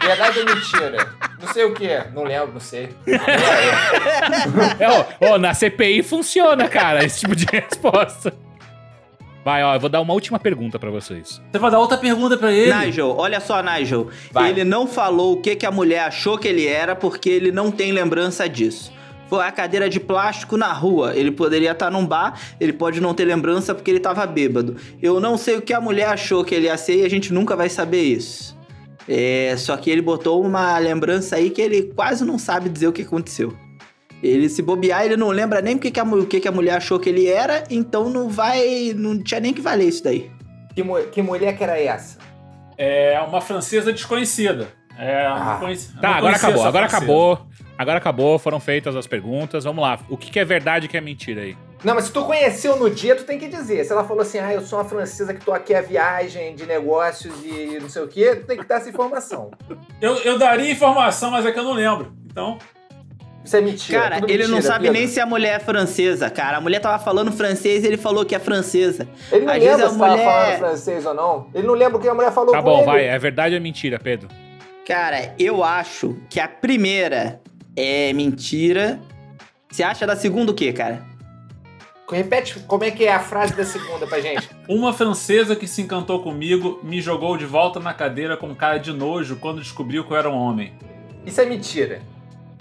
[0.02, 1.10] Verdade ou mentira?
[1.42, 1.90] Não sei o que.
[2.14, 2.90] Não lembro, não sei.
[4.80, 8.34] É, ó, ó, na CPI funciona, cara, esse tipo de resposta.
[9.44, 11.42] Vai, ó, eu vou dar uma última pergunta pra vocês.
[11.52, 12.74] Você vai dar outra pergunta pra ele?
[12.74, 14.10] Nigel, olha só, Nigel.
[14.32, 14.52] Vai.
[14.52, 17.70] Ele não falou o que que a mulher achou que ele era porque ele não
[17.70, 18.93] tem lembrança disso.
[19.34, 21.16] Foi a cadeira de plástico na rua.
[21.16, 24.76] Ele poderia estar num bar, ele pode não ter lembrança porque ele tava bêbado.
[25.02, 27.34] Eu não sei o que a mulher achou que ele ia ser e a gente
[27.34, 28.56] nunca vai saber isso.
[29.10, 32.94] É, só que ele botou uma lembrança aí que ele quase não sabe dizer o
[32.94, 33.58] que aconteceu.
[34.22, 36.52] Ele se bobear, ele não lembra nem o que, que, a, o que, que a
[36.52, 38.94] mulher achou que ele era, então não vai.
[38.96, 40.30] Não tinha nem que valer isso daí.
[40.76, 42.20] Que, que mulher que era essa?
[42.78, 44.68] É uma francesa desconhecida.
[44.96, 45.54] É, Ah.
[45.54, 47.12] não conheci- eu Tá, agora acabou, agora francesa.
[47.12, 47.48] acabou.
[47.78, 49.64] Agora acabou, foram feitas as perguntas.
[49.64, 50.00] Vamos lá.
[50.10, 51.58] O que, que é verdade e o que é mentira aí?
[51.84, 53.84] Não, mas se tu conheceu no dia, tu tem que dizer.
[53.84, 56.66] Se ela falou assim, ah, eu sou uma francesa que tô aqui a viagem de
[56.66, 59.52] negócios e não sei o quê, tu tem que dar essa informação.
[60.00, 62.12] Eu, eu daria informação, mas é que eu não lembro.
[62.30, 62.58] Então,
[63.44, 64.00] Isso é mentira.
[64.02, 65.00] Cara, tudo ele não mentira, sabe Pedro.
[65.00, 66.58] nem se a mulher é francesa, cara.
[66.58, 69.08] A mulher tava falando francês e ele falou que é francesa.
[69.32, 71.48] Ele não Às lembra se tava mulher- falando francês ou não.
[71.54, 72.86] Ele não lembra o que a mulher falou Tá com bom, ele.
[72.86, 73.06] vai.
[73.08, 74.28] É verdade ou é mentira, Pedro?
[74.86, 77.42] Cara, eu acho que a primeira
[77.76, 79.00] é mentira.
[79.70, 81.04] Você acha da segunda o quê, cara?
[82.12, 84.48] Repete como é que é a frase da segunda pra gente.
[84.70, 88.94] uma francesa que se encantou comigo me jogou de volta na cadeira com cara de
[88.94, 90.74] nojo quando descobriu que eu era um homem.
[91.26, 92.02] Isso é mentira.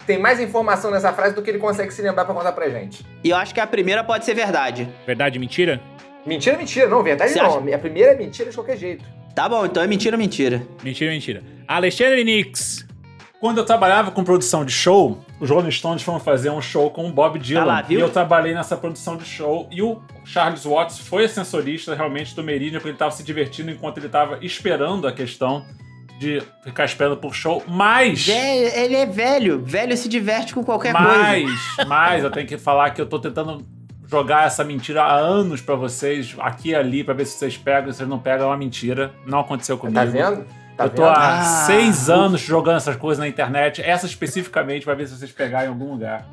[0.07, 3.05] tem mais informação nessa frase do que ele consegue se lembrar pra contar pra gente.
[3.23, 4.89] E eu acho que a primeira pode ser verdade.
[5.05, 5.81] Verdade, mentira?
[6.25, 6.89] Mentira, mentira.
[6.89, 7.59] Não, verdade Você não.
[7.59, 7.75] acha?
[7.75, 9.05] A primeira é mentira de qualquer jeito.
[9.35, 10.63] Tá bom, então é mentira, mentira.
[10.83, 11.43] Mentira, mentira.
[11.69, 12.87] Alexandre Nix.
[13.43, 17.09] Quando eu trabalhava com produção de show, os Rolling Stones foram fazer um show com
[17.09, 17.63] o Bob Dylan.
[17.63, 17.99] Ah lá, viu?
[17.99, 19.67] E eu trabalhei nessa produção de show.
[19.69, 23.99] E o Charles Watts foi ascensorista realmente do Meridian, porque ele estava se divertindo enquanto
[23.99, 25.67] ele estava esperando a questão
[26.21, 27.65] de ficar esperando por show.
[27.67, 28.29] Mas.
[28.29, 29.61] Ele é velho.
[29.61, 31.09] Velho se diverte com qualquer coisa.
[31.09, 33.67] Mas, mas eu tenho que falar que eu tô tentando
[34.07, 37.91] jogar essa mentira há anos pra vocês, aqui e ali, pra ver se vocês pegam.
[37.91, 39.13] Se vocês não pegam, é uma mentira.
[39.27, 39.99] Não aconteceu comigo.
[39.99, 40.47] Tá vendo?
[40.77, 41.13] Tá eu tô vendo?
[41.15, 45.31] há Ah, seis anos jogando essas coisas na internet, essa especificamente, pra ver se vocês
[45.31, 46.25] pegarem em algum lugar.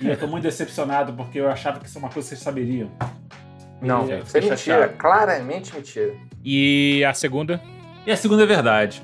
[0.00, 2.42] E eu tô muito decepcionado porque eu achava que isso é uma coisa que vocês
[2.42, 2.90] saberiam.
[3.80, 4.56] Não, E isso é mentira.
[4.56, 4.92] chateado.
[4.98, 6.12] Claramente mentira.
[6.44, 7.60] E a segunda?
[8.06, 9.02] E a segunda é verdade.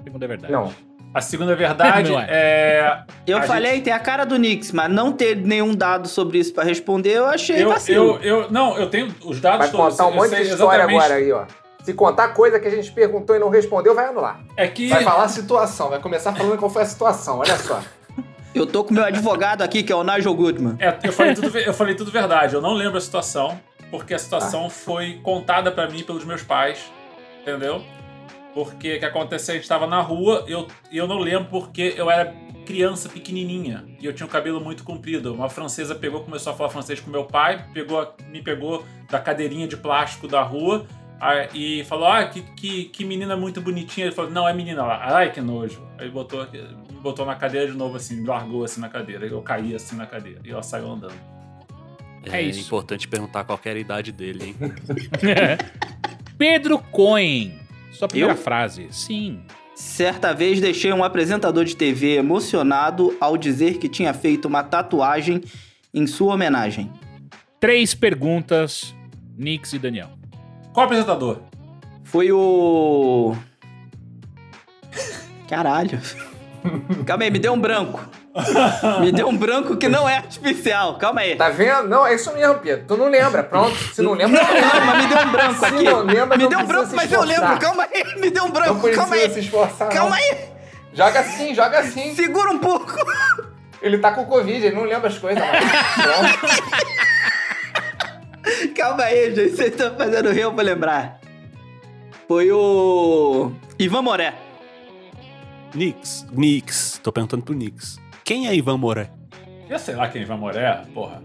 [0.00, 0.52] A segunda é verdade.
[0.52, 0.72] Não.
[1.14, 2.26] A segunda é verdade é.
[2.28, 3.02] é.
[3.26, 6.52] Eu a falei, tem a cara do Nix, mas não ter nenhum dado sobre isso
[6.54, 8.18] pra responder, eu achei Eu, vacilo.
[8.22, 9.96] eu, eu, não, eu tenho os dados Vai todos.
[9.96, 11.44] contar um monte de história exatamente- agora aí, ó.
[11.82, 14.40] Se contar coisa que a gente perguntou e não respondeu, vai anular.
[14.56, 14.88] É que.
[14.88, 17.82] Vai falar a situação, vai começar falando qual foi a situação, olha só.
[18.54, 20.76] Eu tô com meu advogado aqui, que é o Nigel Goodman.
[20.78, 22.54] É, eu falei, tudo, eu falei tudo verdade.
[22.54, 23.58] Eu não lembro a situação,
[23.90, 26.92] porque a situação foi contada pra mim pelos meus pais,
[27.40, 27.82] entendeu?
[28.52, 29.54] Porque o que aconteceu?
[29.54, 32.30] A gente tava na rua, eu, e eu não lembro porque eu era
[32.66, 35.32] criança pequenininha e eu tinha o cabelo muito comprido.
[35.32, 39.66] Uma francesa pegou, começou a falar francês com meu pai, pegou, me pegou da cadeirinha
[39.66, 41.01] de plástico da rua ah,
[41.54, 44.06] e falou: Ah, que, que, que menina muito bonitinha.
[44.06, 45.00] Ele falou: Não, é menina lá.
[45.16, 45.80] Ai, que nojo.
[45.98, 46.46] Aí botou,
[47.02, 49.26] botou na cadeira de novo, assim, largou assim na cadeira.
[49.26, 51.14] Eu caí assim na cadeira e ela saiu andando.
[52.24, 52.60] É É, isso.
[52.60, 54.56] importante perguntar qual que era a idade dele, hein?
[56.38, 57.58] Pedro Cohen.
[57.92, 58.36] Sua primeira Eu?
[58.38, 58.86] frase.
[58.90, 59.40] Sim.
[59.74, 65.40] Certa vez deixei um apresentador de TV emocionado ao dizer que tinha feito uma tatuagem
[65.92, 66.90] em sua homenagem.
[67.58, 68.94] Três perguntas,
[69.36, 70.10] Nix e Daniel.
[70.72, 71.38] Qual apresentador?
[72.04, 73.34] Foi o.
[75.48, 76.00] Caralho.
[77.06, 78.00] Calma aí, me deu um branco.
[79.00, 80.96] Me deu um branco que não é artificial.
[80.96, 81.36] Calma aí.
[81.36, 81.88] Tá vendo?
[81.88, 82.86] Não, é isso mesmo, Pedro.
[82.88, 83.76] Tu não lembra, pronto.
[83.76, 85.84] Se não lembra, Não, não, mas me deu um branco Se aqui.
[85.84, 87.58] não lembra, me não deu um branco, mas eu lembro.
[87.58, 88.80] Calma aí, me deu um Não branco.
[88.80, 89.30] precisa Calma aí.
[89.30, 89.94] se esforçar, não.
[89.94, 90.36] Calma aí.
[90.94, 92.14] Joga assim, joga assim.
[92.14, 92.92] Segura um pouco.
[93.82, 95.62] Ele tá com Covid, ele não lembra as coisas mais.
[98.76, 99.56] Calma aí, gente.
[99.56, 101.20] Vocês estão fazendo rio pra lembrar.
[102.28, 103.52] Foi o.
[103.78, 104.34] Ivan Moré.
[105.74, 106.26] Nix.
[106.32, 107.00] Nix.
[107.02, 107.98] Tô perguntando pro Nix.
[108.24, 109.10] Quem é Ivan Moré?
[109.68, 111.22] Eu sei lá quem vai Moré, porra.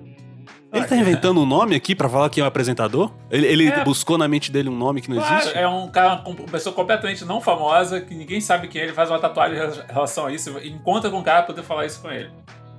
[0.73, 3.11] Ele tá inventando um nome aqui pra falar que é o apresentador?
[3.31, 3.83] Ele, ele É.
[3.83, 5.57] buscou na mente dele um nome que não Claro, existe?
[5.57, 9.09] é um cara, uma pessoa completamente não famosa, que ninguém sabe quem é, ele faz
[9.09, 12.11] uma tatuagem em relação a isso, encontra com o cara pra poder falar isso com
[12.11, 12.29] ele.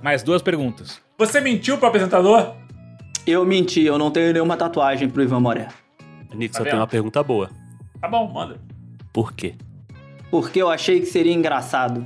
[0.03, 1.01] Mais duas perguntas.
[1.17, 2.53] Você mentiu pro apresentador?
[3.25, 5.67] Eu menti, eu não tenho nenhuma tatuagem pro Ivan Moré.
[6.33, 6.71] Nix, Tá eu vendo?
[6.71, 7.49] tenho uma pergunta boa.
[8.01, 8.59] Tá bom, manda.
[9.13, 9.55] Por quê?
[10.31, 12.05] Porque eu achei que seria engraçado.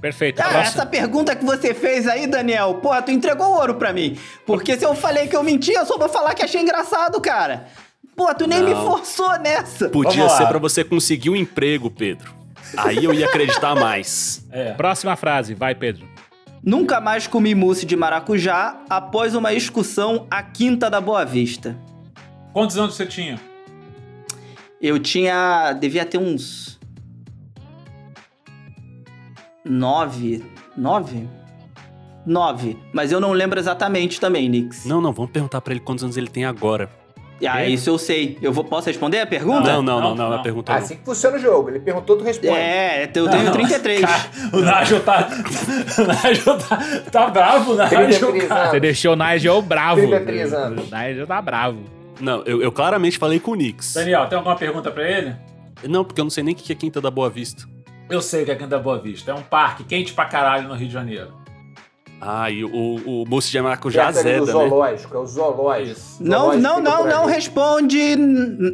[0.00, 0.40] Perfeito.
[0.40, 0.62] Ah, Próximo.
[0.68, 4.16] essa pergunta que você fez aí, Daniel, porra, tu entregou ouro pra mim.
[4.44, 7.66] Porque se eu falei que eu menti, eu só vou falar que achei engraçado, cara.
[8.14, 8.84] Pô, tu nem me Não.
[8.86, 9.88] forçou nessa.
[9.88, 12.34] Podia ser pra você conseguir um emprego, Pedro.
[12.76, 14.46] Aí eu ia acreditar mais.
[14.50, 14.72] É.
[14.72, 15.54] Próxima frase.
[15.54, 16.06] Vai, Pedro.
[16.66, 21.78] Nunca mais comi mousse de maracujá após uma excursão à Quinta da Boa Vista.
[22.52, 23.40] Quantos anos você tinha?
[24.82, 25.72] Eu tinha.
[25.74, 26.80] devia ter uns.
[29.64, 30.44] Nove.
[30.76, 31.28] Nove?
[32.26, 32.76] Nove.
[32.92, 34.86] Mas eu não lembro exatamente também, Nix.
[34.86, 36.90] Não, não, vamos perguntar pra ele quantos anos ele tem agora.
[37.46, 37.68] Ah, É.
[37.68, 38.38] isso eu sei.
[38.40, 39.60] Eu vou, posso responder a pergunta?
[39.72, 40.36] Não, não, não, Não, não, é não.
[40.36, 40.78] uma pergunta não.
[40.78, 41.68] assim que funciona o jogo.
[41.70, 42.48] Ele perguntou, tu responde.
[42.56, 44.00] É, eu tenho 33.
[44.00, 44.22] Cara,
[44.52, 45.28] o Nigel tá.
[45.98, 46.78] O Nigel tá,
[47.10, 47.98] tá bravo, o Nigel.
[47.98, 48.60] 33 cara.
[48.60, 48.70] anos.
[48.70, 50.00] Você deixou o Nigel bravo.
[50.00, 50.90] 33 anos.
[50.90, 51.78] O Nigel tá bravo.
[52.20, 53.92] Não, eu, eu claramente falei com o Nix.
[53.92, 55.34] Daniel, tem alguma pergunta pra ele?
[55.86, 57.64] Não, porque eu não sei nem o que é Quinta da Boa Vista.
[58.08, 59.30] Eu sei o que é Quinta da Boa Vista.
[59.32, 61.34] É um parque quente pra caralho no Rio de Janeiro.
[62.20, 64.52] Ah, e o, o, o moço de maracujá Perto do azeda, né?
[64.52, 65.98] zoológico, é o zoológico.
[65.98, 66.16] Isso.
[66.22, 67.98] Não, Zoológico não, não, não responde.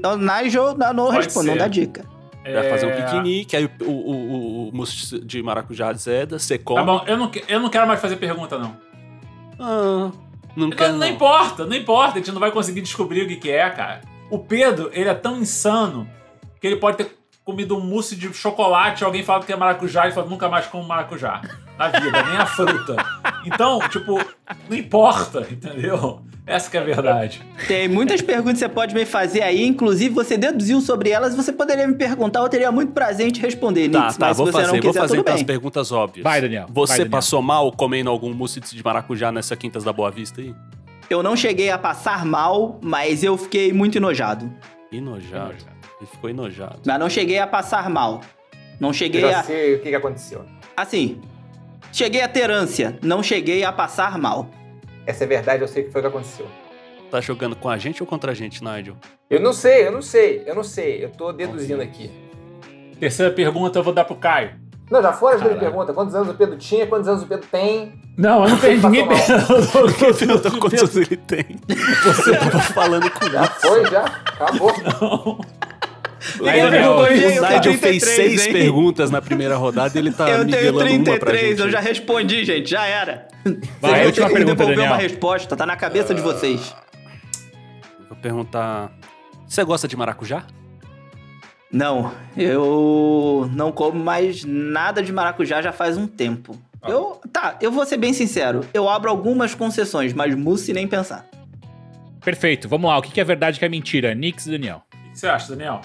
[0.05, 1.59] O Nigel não, não responde, não ser.
[1.61, 2.05] dá dica.
[2.45, 6.59] Vai fazer um É, piquenique, aí o, o, o, o moço de maracujá azeda, você
[6.59, 6.81] come.
[6.81, 8.77] Tá bom, eu não, eu não quero mais fazer pergunta, não.
[9.59, 10.11] Ah,
[10.57, 11.07] não Não, quero não não.
[11.07, 14.01] importa, não importa, a gente não vai conseguir descobrir o que, que é, cara.
[14.31, 16.09] O Pedro, ele é tão insano
[16.61, 20.13] que ele pode ter comido um mousse de chocolate, alguém fala que é maracujá e
[20.13, 21.43] fala nunca mais como maracujá.
[21.79, 22.97] Na vida, nem a fruta.
[23.45, 24.19] Então, tipo,
[24.69, 26.21] não importa, entendeu?
[26.47, 27.41] Essa que é a verdade.
[27.69, 31.53] Tem muitas perguntas que você pode me fazer aí, inclusive você deduziu sobre elas, você
[31.53, 34.47] poderia me perguntar, eu teria muito prazer em te responder, Tá, Nix, tá, mas vou
[34.47, 36.25] se você fazer, não vou quiser, fazer tudo então as perguntas óbvias.
[36.25, 36.67] Vai, Daniel.
[36.69, 37.11] Você Vai, Daniel.
[37.13, 40.53] passou mal comendo algum mousse de maracujá nessa Quintas da Boa Vista aí?
[41.09, 44.51] Eu não cheguei a passar mal, mas eu fiquei muito enojado.
[44.91, 45.55] Enojado.
[46.01, 46.81] Ele ficou enojado.
[46.85, 48.21] Mas não cheguei a passar mal.
[48.81, 49.43] Não Eu cheguei já a...
[49.45, 50.45] sei o que aconteceu.
[50.77, 51.21] Assim,
[51.93, 54.49] cheguei a ter ânsia, não cheguei a passar mal.
[55.07, 56.47] Essa é verdade, eu sei o que foi que aconteceu.
[57.11, 58.97] Tá jogando com a gente ou contra a gente, Nigel?
[59.29, 61.05] Eu não sei, eu não sei, eu não sei.
[61.05, 62.11] Eu tô deduzindo aqui.
[62.99, 64.63] Terceira pergunta eu vou dar pro Caio.
[64.91, 65.95] Não, já foram as duas perguntas.
[65.95, 66.87] Quantos anos o Pedro tinha?
[66.87, 67.95] Quantos anos o Pedro tem?
[68.17, 69.09] Não, eu não perdi ninguém.
[70.19, 71.45] Perguntou quantos anos ele tem.
[72.05, 74.05] Você tava falando com Já foi, já?
[74.05, 74.71] Acabou.
[74.71, 75.72] O
[76.39, 78.53] Ninguém Nigel- perguntou, o tenho Nigel fez 33, seis hein?
[78.53, 81.61] perguntas na primeira rodada e ele tá eu tenho nivelando uma pra 33, gente.
[81.61, 83.29] eu já respondi, gente, já era.
[83.81, 84.93] Vai, última pergunta, devolver Daniel.
[84.93, 86.75] uma resposta, tá na cabeça de vocês.
[88.09, 88.93] Vou perguntar...
[89.49, 90.45] Você gosta de maracujá?
[91.71, 96.57] Não, eu não como mais nada de maracujá já faz um tempo.
[96.87, 101.27] Eu, tá, eu vou ser bem sincero, eu abro algumas concessões, mas mousse nem pensar.
[102.25, 102.99] Perfeito, vamos lá.
[102.99, 104.15] O que que é verdade e o que é mentira?
[104.15, 104.83] Nix e Daniel.
[104.93, 105.81] O que você acha, Daniel?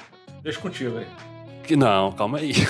[0.47, 1.05] Deixa contigo aí.
[1.65, 2.53] Que não, calma aí.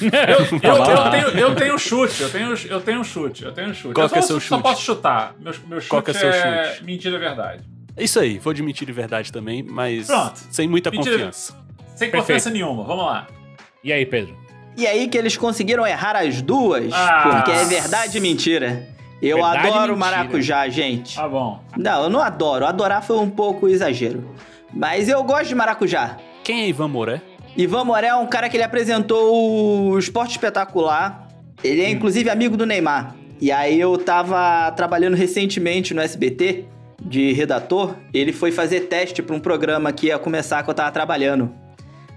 [0.00, 3.68] Eu, eu tenho, eu tenho um chute, eu tenho, eu tenho um chute, eu tenho
[3.70, 3.92] um chute.
[3.94, 4.62] Qual eu que é só, seu só chute?
[4.62, 5.34] posso chutar.
[5.40, 6.84] Meu, meu chute Qual que é seu chute?
[6.84, 7.64] mentira é verdade.
[7.96, 10.38] É isso aí, vou de mentira e verdade também, mas Pronto.
[10.52, 11.52] sem muita Mentira- confiança.
[11.96, 12.12] Sem Perfeito.
[12.22, 13.26] confiança nenhuma, vamos lá.
[13.84, 14.34] E aí, Pedro?
[14.76, 17.22] E aí que eles conseguiram errar as duas, Ah.
[17.30, 18.86] porque é verdade e mentira.
[19.20, 19.96] Eu Verdade adoro mentira.
[19.96, 21.16] maracujá, gente.
[21.16, 21.60] Tá bom.
[21.76, 22.64] Não, eu não adoro.
[22.64, 24.24] Adorar foi um pouco exagero.
[24.72, 26.16] Mas eu gosto de maracujá.
[26.48, 27.20] Quem é Ivan Moré?
[27.58, 31.28] Ivan Moré é um cara que ele apresentou o Esporte Espetacular.
[31.62, 33.14] Ele é inclusive amigo do Neymar.
[33.38, 36.64] E aí eu tava trabalhando recentemente no SBT
[37.04, 37.96] de redator.
[38.14, 41.52] Ele foi fazer teste pra um programa que ia começar que eu tava trabalhando.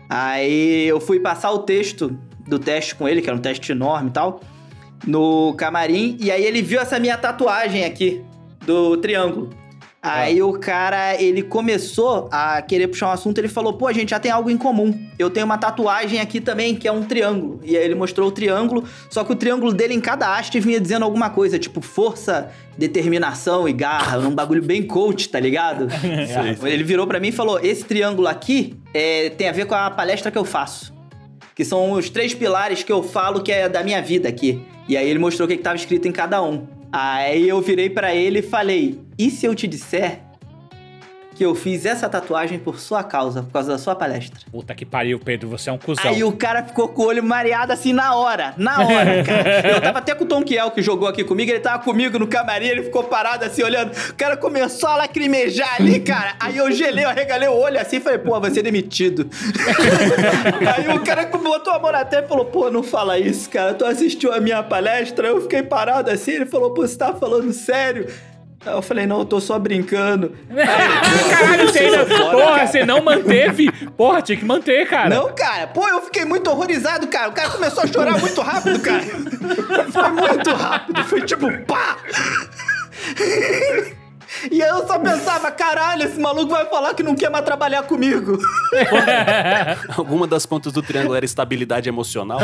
[0.10, 2.18] Aí eu fui passar o texto
[2.48, 4.40] do teste com ele, que era um teste enorme e tal,
[5.06, 6.16] no camarim.
[6.22, 8.24] E aí ele viu essa minha tatuagem aqui
[8.66, 9.50] do triângulo.
[10.04, 14.10] Aí o cara, ele começou a querer puxar um assunto, ele falou, pô, a gente
[14.10, 15.00] já tem algo em comum.
[15.20, 17.60] Eu tenho uma tatuagem aqui também, que é um triângulo.
[17.64, 20.80] E aí ele mostrou o triângulo, só que o triângulo dele em cada haste vinha
[20.80, 25.88] dizendo alguma coisa, tipo força, determinação e garra, um bagulho bem coach, tá ligado?
[26.66, 29.92] Ele virou pra mim e falou, esse triângulo aqui é, tem a ver com a
[29.92, 30.92] palestra que eu faço.
[31.54, 34.66] Que são os três pilares que eu falo que é da minha vida aqui.
[34.88, 36.81] E aí ele mostrou o que que tava escrito em cada um.
[36.92, 40.31] Aí eu virei pra ele e falei: "E se eu te disser
[41.42, 44.86] que eu fiz essa tatuagem por sua causa, por causa da sua palestra?" Puta que
[44.86, 45.50] pariu, Pedro.
[45.50, 46.12] Você é um cuzão.
[46.12, 49.68] Aí o cara ficou com o olho mareado assim na hora, na hora, cara.
[49.68, 52.28] Eu tava até com o Tom Kiel que jogou aqui comigo, ele tava comigo no
[52.28, 53.92] camarim, ele ficou parado assim olhando.
[54.10, 56.36] O cara começou a lacrimejar ali, cara.
[56.40, 59.28] Aí eu gelei, eu arregalei o olho assim e falei, pô, vai ser demitido.
[60.76, 63.74] Aí o cara botou a mão na testa e falou, pô, não fala isso, cara.
[63.74, 65.28] Tu assistiu a minha palestra?
[65.28, 68.08] Eu fiquei parado assim, ele falou, pô, você tá falando sério?
[68.64, 70.36] Aí eu falei, não, eu tô só brincando.
[71.30, 72.06] Caralho, você ainda.
[72.06, 72.68] Porra, cara.
[72.68, 73.72] você não manteve.
[73.98, 75.10] Porra, tinha que manter, cara.
[75.10, 77.30] Não, cara, pô, eu fiquei muito horrorizado, cara.
[77.30, 79.02] O cara começou a chorar muito rápido, cara.
[79.92, 81.98] Foi muito rápido, foi tipo, pá!
[84.50, 88.38] E eu só pensava, caralho, esse maluco vai falar que não quer mais trabalhar comigo.
[89.98, 92.40] Alguma das pontas do triângulo era estabilidade emocional?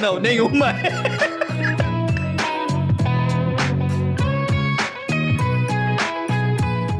[0.00, 0.74] não, nenhuma.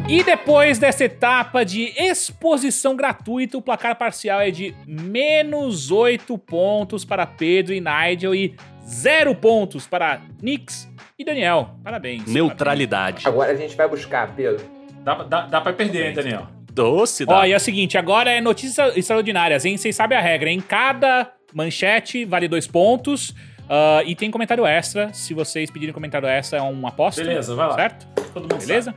[0.09, 7.05] E depois dessa etapa de exposição gratuita, o placar parcial é de menos 8 pontos
[7.05, 8.57] para Pedro e Nigel e
[8.87, 11.75] 0 pontos para Nix e Daniel.
[11.85, 12.25] Parabéns.
[12.27, 13.29] Neutralidade.
[13.29, 14.65] Agora a gente vai buscar, Pedro.
[15.05, 16.47] Dá, dá, dá pra perder, hein, Daniel?
[16.73, 17.49] Doce, Ó, dá.
[17.49, 19.77] e é o seguinte, agora é notícias extraordinárias, hein?
[19.77, 23.35] Vocês sabem a regra, em cada manchete vale dois pontos.
[23.69, 25.13] ah, e tem comentário extra.
[25.13, 27.23] Se vocês pedirem comentário extra, é uma aposta.
[27.23, 27.75] Beleza, vai lá.
[27.75, 28.07] Certo?
[28.33, 28.95] Todo mundo Beleza?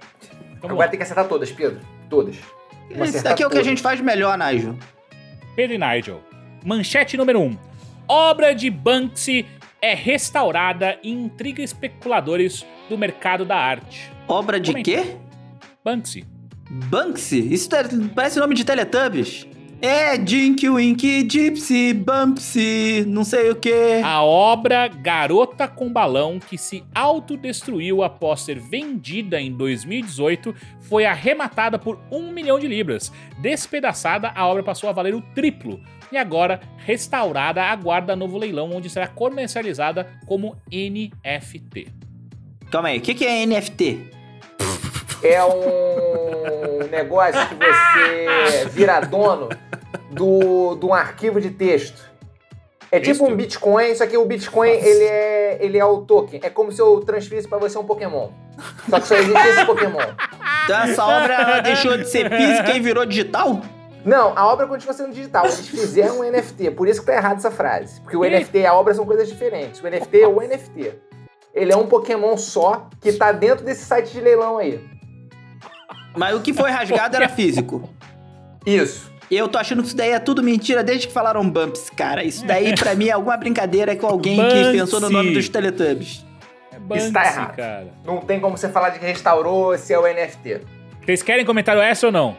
[0.61, 0.87] Vamos Agora lá.
[0.89, 1.79] tem que acertar todas, Pedro.
[2.09, 2.35] Todas.
[2.99, 4.75] Acertar daqui é o que a gente faz melhor, Nigel.
[5.55, 6.21] Pedro e Nigel.
[6.63, 7.43] Manchete número 1.
[7.45, 7.57] Um.
[8.07, 9.45] Obra de Banksy
[9.81, 14.11] é restaurada e intriga especuladores do mercado da arte.
[14.27, 14.91] Obra de Comenta.
[14.91, 15.15] quê?
[15.83, 16.25] Banksy.
[16.69, 17.53] Banksy?
[17.53, 17.83] Isso é-
[18.13, 19.47] parece nome de Teletubbies.
[19.83, 23.99] É Dinky Winky Gypsy Bumpsy, não sei o quê.
[24.03, 31.79] A obra Garota com Balão, que se autodestruiu após ser vendida em 2018, foi arrematada
[31.79, 33.11] por um milhão de libras.
[33.39, 35.81] Despedaçada, a obra passou a valer o triplo.
[36.11, 41.87] E agora, restaurada, aguarda novo leilão, onde será comercializada como NFT.
[42.69, 44.11] Calma aí, o que, que é NFT?
[45.23, 49.49] É um negócio que você vira dono
[50.11, 52.11] do, de um arquivo de texto.
[52.91, 56.41] É tipo um Bitcoin, só que o Bitcoin ele é, ele é o token.
[56.43, 58.29] É como se eu transferisse pra você um Pokémon.
[58.89, 60.01] Só que só existe esse Pokémon.
[60.65, 63.61] Então essa obra deixou de ser física e virou digital?
[64.03, 65.45] Não, a obra continua sendo digital.
[65.45, 68.01] Eles fizeram um NFT, por isso que tá errado essa frase.
[68.01, 68.39] Porque o Ih.
[68.39, 69.81] NFT e a obra são coisas diferentes.
[69.81, 70.93] O NFT é o NFT.
[71.53, 74.83] Ele é um Pokémon só que tá dentro desse site de leilão aí.
[76.15, 77.89] Mas o que foi rasgado era físico.
[78.65, 79.10] Isso.
[79.31, 82.21] Eu tô achando que isso daí é tudo mentira desde que falaram Bumps, cara.
[82.23, 84.71] Isso daí pra mim é alguma brincadeira com alguém que Banksy.
[84.73, 86.25] pensou no nome dos Teletubbies.
[86.71, 87.55] É Isso Banksy, tá errado.
[87.55, 87.87] cara.
[88.05, 90.61] Não tem como você falar de que restaurou se é o NFT.
[91.05, 92.35] Vocês querem comentário extra ou não?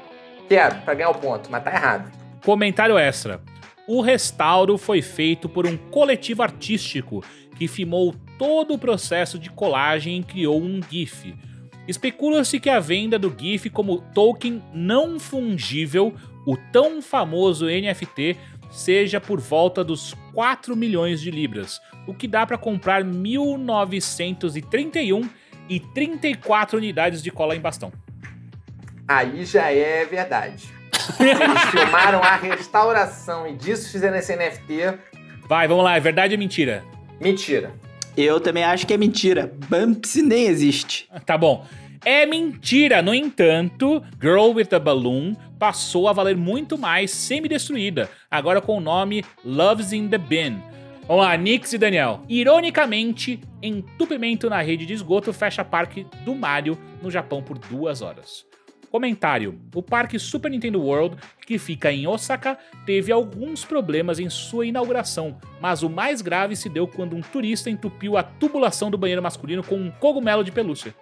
[0.49, 2.13] Quero, pra ganhar o ponto, mas tá errado.
[2.45, 3.41] Comentário extra.
[3.89, 7.25] O restauro foi feito por um coletivo artístico
[7.57, 11.35] que filmou todo o processo de colagem e criou um GIF.
[11.89, 16.15] Especula-se que a venda do GIF como token não fungível,
[16.47, 18.37] o tão famoso NFT,
[18.71, 25.29] seja por volta dos 4 milhões de libras, o que dá para comprar 1931
[25.69, 27.93] e 34 unidades de cola em bastão.
[29.07, 30.65] Aí já é verdade.
[31.19, 34.99] Eles filmaram a restauração e disso fizeram esse NFT.
[35.47, 36.85] Vai, vamos lá, é verdade ou mentira?
[37.21, 37.73] Mentira.
[38.17, 39.53] Eu também acho que é mentira.
[39.69, 41.09] Bumps nem existe.
[41.25, 41.65] Tá bom.
[42.05, 48.61] É mentira, no entanto, Girl with a Balloon passou a valer muito mais semi-destruída, agora
[48.61, 50.61] com o nome Loves in the Bin.
[51.07, 52.25] Vamos lá, Nix e Daniel.
[52.29, 58.45] Ironicamente, entupimento na rede de esgoto fecha parque do Mario no Japão por duas horas.
[58.91, 64.67] Comentário: O parque Super Nintendo World, que fica em Osaka, teve alguns problemas em sua
[64.67, 69.23] inauguração, mas o mais grave se deu quando um turista entupiu a tubulação do banheiro
[69.23, 70.93] masculino com um cogumelo de pelúcia.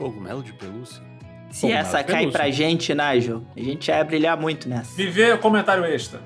[0.00, 1.02] Cogumelo de pelúcia?
[1.50, 2.40] Se Pô, essa cair pelúcia.
[2.40, 4.96] pra gente, Nigel, a gente vai brilhar muito nessa.
[4.96, 6.20] Viver comentário extra.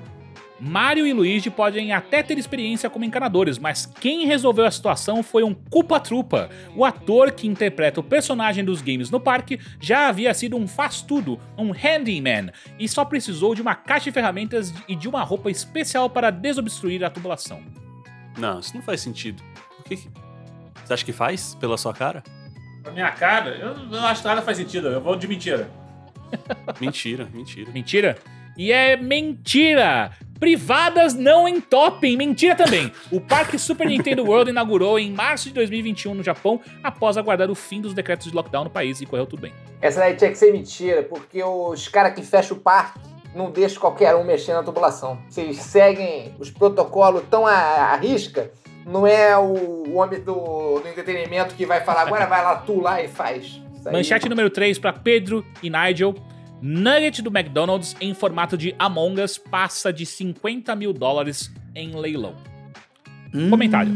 [0.57, 5.43] Mario e Luigi podem até ter experiência como encanadores, mas quem resolveu a situação foi
[5.43, 6.49] um culpa-trupa.
[6.73, 11.37] O ator que interpreta o personagem dos games no parque já havia sido um faz-tudo,
[11.57, 16.09] um handyman, e só precisou de uma caixa de ferramentas e de uma roupa especial
[16.09, 17.59] para desobstruir a tubulação.
[18.37, 19.43] Não, isso não faz sentido.
[19.75, 20.09] Por que que-
[20.85, 21.55] Você acha que faz?
[21.55, 22.23] Pela sua cara?
[22.85, 24.89] Pra minha cara, eu não acho que nada faz sentido.
[24.89, 25.67] Eu vou de mentira.
[26.79, 27.71] Mentira, mentira.
[27.71, 28.17] Mentira?
[28.55, 30.11] E é mentira!
[30.39, 32.91] Privadas não entopem, mentira também.
[33.11, 37.55] O Parque Super Nintendo World inaugurou em março de 2021 no Japão, após aguardar o
[37.55, 39.53] fim dos decretos de lockdown no país e correu tudo bem.
[39.81, 42.99] Essa daí tinha que ser mentira, porque os caras que fecham o parque
[43.33, 45.17] não deixam qualquer um mexer na tubulação.
[45.29, 48.51] Vocês seguem os protocolos tão à risca,
[48.85, 52.79] não é o, o homem do, do entretenimento que vai falar, agora vai lá tu
[52.79, 53.61] lá e faz.
[53.91, 56.15] Manchete número 3 para Pedro e Nigel.
[56.61, 62.35] Nugget do McDonald's em formato de Among Us passa de 50 mil dólares em leilão.
[63.33, 63.91] Hum, Comentário.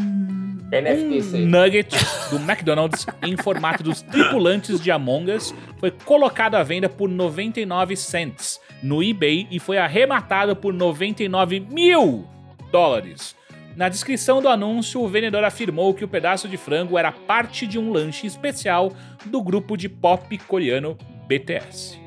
[0.72, 1.46] NFT isso aí.
[1.46, 1.96] Nugget
[2.30, 7.96] do McDonald's em formato dos tripulantes de Among Us foi colocado à venda por 99
[7.96, 12.28] cents no eBay e foi arrematado por 99 mil
[12.72, 13.39] dólares.
[13.80, 17.80] Na descrição do anúncio, o vendedor afirmou que o pedaço de frango era parte de
[17.80, 18.92] um lanche especial
[19.26, 21.98] do grupo de pop coreano BTS.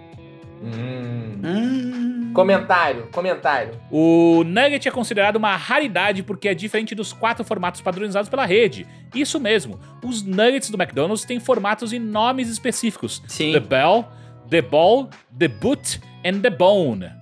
[0.63, 1.41] Hum.
[1.43, 2.31] Hum.
[2.35, 3.81] Comentário, comentário.
[3.91, 8.87] O Nugget é considerado uma raridade porque é diferente dos quatro formatos padronizados pela rede.
[9.15, 13.51] Isso mesmo, os Nuggets do McDonald's têm formatos e nomes específicos: Sim.
[13.51, 14.07] The Bell,
[14.51, 15.09] The Ball,
[15.39, 17.22] The Boot and The Bone.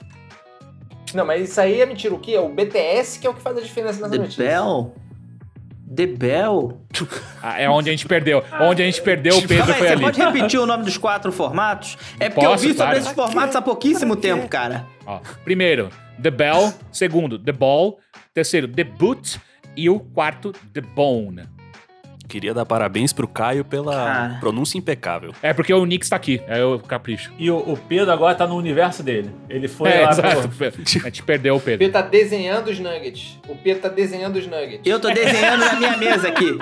[1.14, 2.14] Não, mas isso aí é mentira.
[2.14, 2.32] O quê?
[2.32, 4.44] É o BTS que é o que faz a diferença nessa The notícia.
[4.44, 4.94] Bell?
[5.94, 6.80] The Bell?
[7.42, 8.44] Ah, é onde a gente perdeu.
[8.60, 10.02] Onde a gente perdeu, o Pedro Calma foi você ali.
[10.02, 11.96] pode repetir o nome dos quatro formatos?
[12.20, 12.98] É porque eu Posso, vi sobre claro.
[12.98, 14.86] esses formatos há pouquíssimo tempo, cara.
[15.06, 15.88] Ó, primeiro,
[16.22, 16.72] The Bell.
[16.92, 17.98] Segundo, The Ball.
[18.34, 19.40] Terceiro, The Boot.
[19.76, 21.44] E o quarto, The Bone.
[22.30, 24.36] Queria dar parabéns pro Caio pela Cara.
[24.38, 25.34] pronúncia impecável.
[25.42, 26.40] É porque o Nix tá aqui.
[26.46, 27.32] É o capricho.
[27.36, 29.32] E o, o Pedro agora tá no universo dele.
[29.48, 30.48] Ele foi é, lá exato.
[30.48, 30.66] pro...
[30.66, 31.80] A gente perdeu o O Pedro.
[31.80, 33.36] Pedro tá desenhando os nuggets.
[33.48, 34.82] O Pedro tá desenhando os nuggets.
[34.84, 36.56] Eu tô desenhando na minha mesa aqui.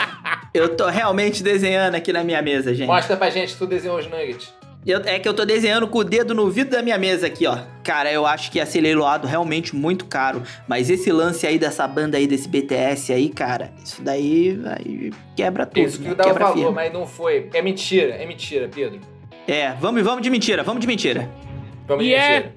[0.55, 2.87] Eu tô realmente desenhando aqui na minha mesa, gente.
[2.87, 4.55] Mostra pra gente que tu desenhou os nuggets.
[4.91, 7.47] Eu- é que eu tô desenhando com o dedo no vidro da minha mesa aqui,
[7.47, 7.59] ó.
[7.85, 10.43] Cara, eu acho que ia ser leiloado realmente muito caro.
[10.67, 15.67] Mas esse lance aí dessa banda aí, desse BTS aí, cara, isso daí aí quebra
[15.67, 15.87] tudo.
[15.87, 16.15] Isso que né?
[16.15, 16.71] Quebra valor, firma.
[16.73, 17.51] mas não foi.
[17.53, 18.99] É mentira, é mentira, Pedro.
[19.47, 21.29] É, vamos, vamos de mentira, vamos de mentira.
[21.87, 22.55] Vamos E de é mentira.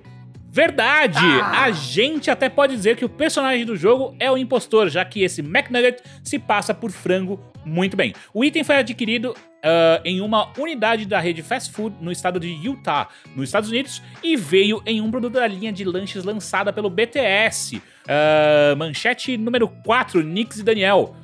[0.50, 1.18] verdade!
[1.20, 5.22] A gente até pode dizer que o personagem do jogo é o impostor, já que
[5.24, 8.14] esse McNugget se passa por frango muito bem.
[8.34, 9.34] O item foi adquirido
[9.64, 14.02] ah, em uma unidade da rede fast food no estado de Utah, nos Estados Unidos,
[14.24, 17.82] e veio em um produto da linha de lanches lançada pelo BTS.
[18.08, 21.16] Ah, manchete número 4, Nix e Daniel.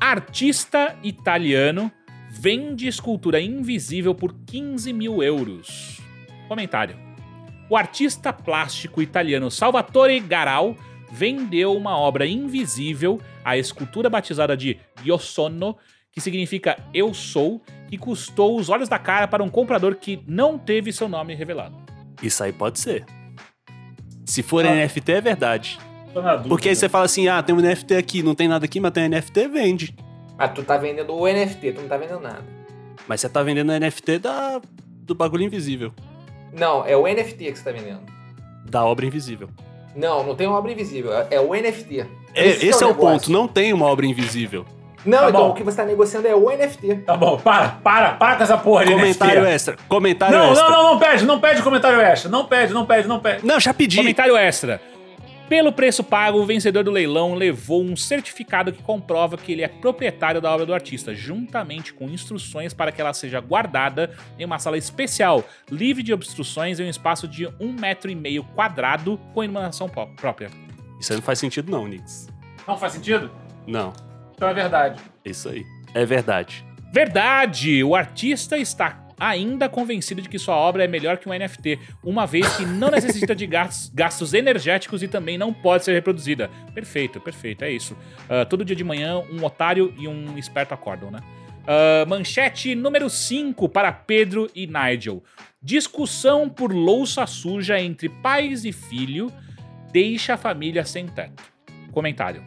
[0.00, 1.90] Artista italiano
[2.30, 6.00] vende escultura invisível por 15 mil euros.
[6.48, 6.96] Comentário.
[7.70, 10.76] O artista plástico italiano Salvatore Garal
[11.10, 15.76] vendeu uma obra invisível, a escultura batizada de Io Sono,
[16.14, 20.56] que significa Eu Sou, que custou os olhos da cara para um comprador que não
[20.56, 21.74] teve seu nome revelado.
[22.22, 23.04] Isso aí pode ser.
[24.24, 24.70] Se for Ah.
[24.70, 25.78] NFT, é verdade.
[26.14, 26.44] Dúvida.
[26.48, 28.92] Porque aí você fala assim: ah, tem um NFT aqui, não tem nada aqui, mas
[28.92, 29.96] tem NFT, vende.
[30.38, 32.44] Mas tu tá vendendo o NFT, tu não tá vendendo nada.
[33.08, 34.60] Mas você tá vendendo NFT da,
[35.02, 35.92] do bagulho invisível.
[36.52, 38.00] Não, é o NFT que você tá vendendo.
[38.64, 39.50] Da obra invisível.
[39.94, 42.06] Não, não tem uma obra invisível, é é o NFT.
[42.34, 42.94] É, esse, que é o negócio.
[42.96, 44.64] ponto, não tem uma obra invisível.
[45.04, 45.50] Não, Tá então bom.
[45.50, 46.96] o que você tá negociando é o NFT.
[47.06, 49.54] Tá bom, para, para, para com essa porra de Comentário NFT.
[49.54, 49.76] extra.
[49.88, 50.68] Comentário Não, extra.
[50.70, 52.30] não, não, não pede, não pede comentário extra.
[52.30, 53.46] Não pede, não pede, não pede.
[53.46, 53.96] Não, já pedi.
[53.96, 54.80] Comentário extra.
[55.46, 59.68] Pelo preço pago, o vencedor do leilão levou um certificado que comprova que ele é
[59.68, 64.58] proprietário da obra do artista, juntamente com instruções para que ela seja guardada em uma
[64.58, 69.44] sala especial, livre de obstruções em um espaço de um metro e meio quadrado, com
[69.44, 70.48] iluminação pró- própria.
[70.98, 72.26] Isso aí não faz sentido, não, Nix.
[72.66, 73.30] Não faz sentido?
[73.66, 73.92] Não.
[74.34, 75.00] Então é verdade.
[75.24, 75.64] Isso aí.
[75.94, 76.64] É verdade.
[76.92, 77.82] Verdade!
[77.82, 82.26] O artista está ainda convencido de que sua obra é melhor que um NFT, uma
[82.26, 86.50] vez que não necessita de gastos, gastos energéticos e também não pode ser reproduzida.
[86.74, 87.96] Perfeito, perfeito, é isso.
[88.28, 91.20] Ah, todo dia de manhã, um otário e um esperto acordam, né?
[91.66, 95.22] Ah, manchete número 5 para Pedro e Nigel.
[95.62, 99.32] Discussão por louça suja entre pais e filho
[99.94, 101.40] deixa a família sem teto.
[101.92, 102.42] Comentário.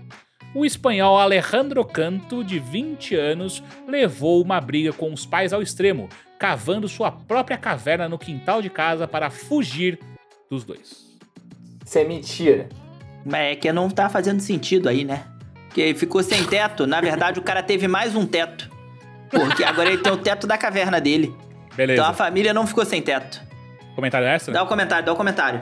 [0.54, 6.10] O espanhol Alejandro Canto, de 20 anos, levou uma briga com os pais ao extremo,
[6.40, 10.00] cavando sua própria caverna no quintal de casa para fugir
[10.50, 11.08] dos dois.
[11.86, 12.70] Isso é mentira.
[13.26, 15.26] Mas é que não tá fazendo sentido aí, né?
[15.68, 16.88] Porque ele ficou sem teto.
[16.88, 18.70] Na verdade, o cara teve mais um teto.
[19.30, 21.36] Porque agora ele tem o teto da caverna dele.
[21.76, 22.02] Beleza.
[22.02, 23.42] Então a família não ficou sem teto.
[23.96, 24.54] Comentário extra?
[24.54, 25.60] Dá o comentário, dá o comentário.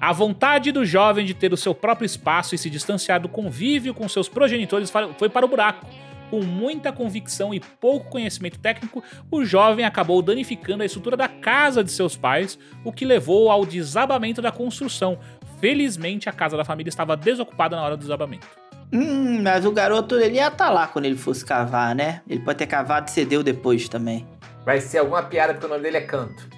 [0.00, 3.92] A vontade do jovem de ter o seu próprio espaço e se distanciar do convívio
[3.92, 5.84] com seus progenitores foi para o buraco.
[6.30, 11.82] Com muita convicção e pouco conhecimento técnico, o jovem acabou danificando a estrutura da casa
[11.82, 15.18] de seus pais, o que levou ao desabamento da construção.
[15.58, 18.46] Felizmente, a casa da família estava desocupada na hora do desabamento.
[18.92, 22.22] Hum, mas o garoto, ele ia estar lá quando ele fosse cavar, né?
[22.28, 24.26] Ele pode ter cavado e cedeu depois também.
[24.64, 26.57] Vai ser alguma piada porque o nome dele é Canto.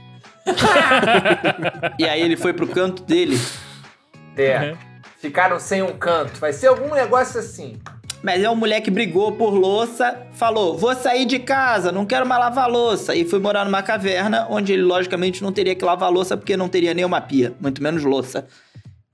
[1.99, 3.39] E aí ele foi pro canto dele.
[4.37, 4.75] É.
[5.19, 6.39] Ficaram sem um canto.
[6.41, 7.79] Vai ser algum negócio assim.
[8.23, 12.27] Mas é um moleque que brigou por louça, falou: vou sair de casa, não quero
[12.27, 13.15] mais lavar louça.
[13.15, 16.69] E foi morar numa caverna, onde ele, logicamente, não teria que lavar louça, porque não
[16.69, 18.47] teria nenhuma pia, muito menos louça.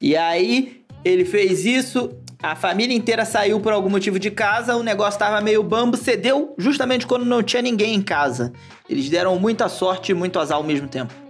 [0.01, 2.11] E aí, ele fez isso,
[2.43, 6.55] a família inteira saiu por algum motivo de casa, o negócio tava meio bambo, cedeu
[6.59, 8.53] justamente quando não tinha ninguém em casa.
[8.89, 11.26] Eles deram muita sorte e muito azar ao mesmo tempo.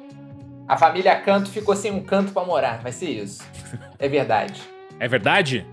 [0.69, 2.81] A família Canto ficou sem um canto pra morar.
[2.83, 3.43] Vai ser isso.
[3.99, 4.61] É verdade.
[4.99, 5.67] É verdade?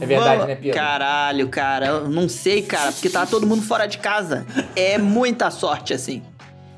[0.00, 0.78] É verdade, Vamos- né, Pedro?
[0.78, 4.46] Caralho, cara, eu não sei, cara, porque tá todo mundo fora de casa.
[4.74, 6.22] É muita sorte, assim.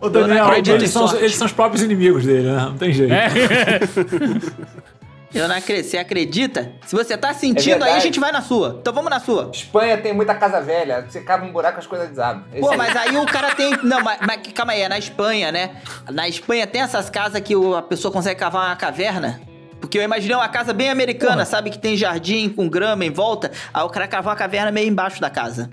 [0.01, 2.57] Ô, Daniel, eles são, eles são os próprios inimigos dele, né?
[2.57, 3.13] Não tem jeito.
[3.13, 3.29] É.
[5.35, 5.91] Eu não acredito.
[5.91, 6.73] Você acredita?
[6.87, 8.79] Se você tá sentindo, aí a gente vai na sua.
[8.81, 9.51] Então vamos na sua.
[9.53, 11.05] Espanha tem muita casa velha.
[11.09, 12.45] Você cava um buraco, as coisas desabam.
[12.59, 13.77] Pô, é- mas aí o cara tem.
[13.83, 15.77] Não, mas, mas calma aí, é na Espanha, né?
[16.11, 19.41] Na Espanha tem essas casas que a pessoa consegue cavar uma caverna.
[19.81, 21.71] Porque eu imaginei uma casa bem americana, sabe?
[21.71, 23.53] Que tem jardim com grama em volta.
[23.73, 25.71] Aí o cara cavar uma caverna meio embaixo da casa.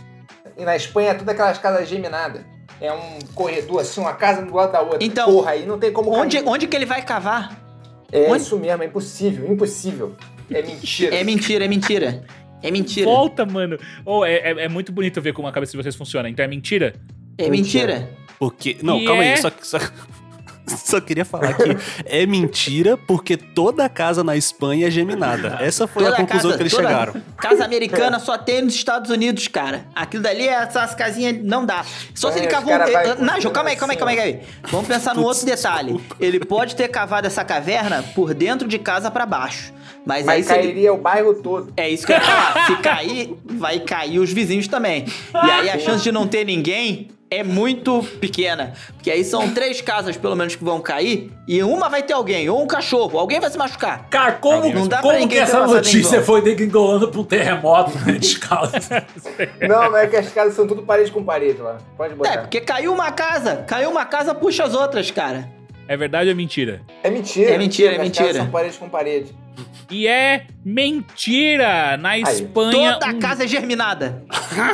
[0.57, 2.43] E na Espanha é tudo aquelas casas geminadas.
[2.79, 4.99] É um corredor assim, uma casa do lado da outra.
[5.01, 7.64] Então, Porra, aí não tem como Onde, onde que ele vai cavar?
[8.11, 10.15] É onde- isso mesmo, é impossível, impossível.
[10.51, 11.15] É mentira.
[11.15, 12.23] É mentira, é mentira.
[12.61, 13.05] É mentira.
[13.05, 13.77] Volta, mano.
[14.05, 16.29] Oh, é, é- é muito bonito ver como a cabeça de vocês funciona.
[16.29, 16.93] Então é mentira?
[17.37, 18.09] É mentira.
[18.39, 18.77] Porque.
[18.81, 19.37] Não, E calma é- aí.
[19.37, 19.77] Só, só,
[20.85, 25.57] só queria falar que é mentira porque toda casa na Espanha é geminada.
[25.61, 27.21] Essa foi a Toda conclusão casa- que eles toda chegaram.
[27.37, 29.85] Casa americana só tem nos Estados Unidos, cara.
[29.95, 31.85] Aquilo dali, essas casinhas, não dá.
[32.13, 32.71] Só se É, ele os cavou...
[32.73, 34.39] eh, Nájio, construindo calma aí, calma aí, calma aí, calma aí.
[34.71, 35.99] Vamos pensar num outro detalhe.
[36.19, 39.73] Ele pode ter cavado essa caverna por dentro de casa pra baixo.
[40.05, 40.63] Mas, aí Mas se ele...
[40.63, 41.73] cairia o bairro todo.
[41.75, 42.67] É isso que eu ia falar.
[42.67, 45.05] Se cair, vai cair os vizinhos também.
[45.33, 48.73] E aí a chance de não ter ninguém é muito pequena.
[48.93, 51.31] Porque aí são três casas, pelo menos, que vão cair.
[51.47, 53.17] E uma vai ter alguém, ou um cachorro.
[53.19, 54.07] Alguém vai se machucar.
[54.09, 57.91] Cara, como, Não dá como que ninguém ter essa notícia foi degringolando pra um terremoto
[58.05, 58.71] na escala?
[59.67, 61.77] Não, mas é que as casas são tudo parede com parede lá.
[61.97, 62.37] Pode É, botar.
[62.39, 63.63] porque caiu uma casa.
[63.67, 65.49] Caiu uma casa, puxa as outras, cara.
[65.87, 66.81] É verdade ou é mentira?
[67.03, 67.51] É mentira.
[67.51, 68.25] É mentira, é As mentira.
[68.27, 69.35] casas são parede com parede.
[69.89, 71.97] E é mentira!
[71.97, 74.23] Na Espanha, Toda um, casa é germinada.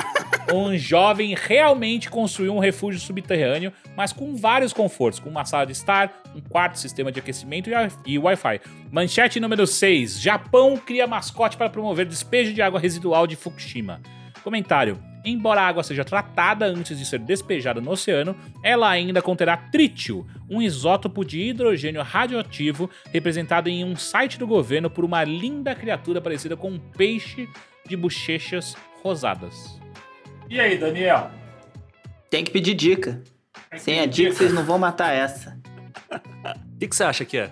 [0.53, 5.73] um jovem realmente construiu um refúgio subterrâneo, mas com vários confortos, com uma sala de
[5.73, 8.61] estar, um quarto, sistema de aquecimento e, e Wi-Fi.
[8.91, 10.19] Manchete número 6.
[10.19, 14.01] Japão cria mascote para promover despejo de água residual de Fukushima.
[14.43, 15.10] Comentário.
[15.23, 20.25] Embora a água seja tratada antes de ser despejada no oceano, ela ainda conterá trítio,
[20.49, 26.19] um isótopo de hidrogênio radioativo representado em um site do governo por uma linda criatura
[26.19, 27.47] parecida com um peixe
[27.85, 29.79] de bochechas rosadas.
[30.49, 31.29] E aí, Daniel?
[32.29, 33.21] Tem que pedir dica.
[33.77, 35.59] Sem a dica, vocês não vão matar essa.
[36.73, 37.51] O que, que você acha que é?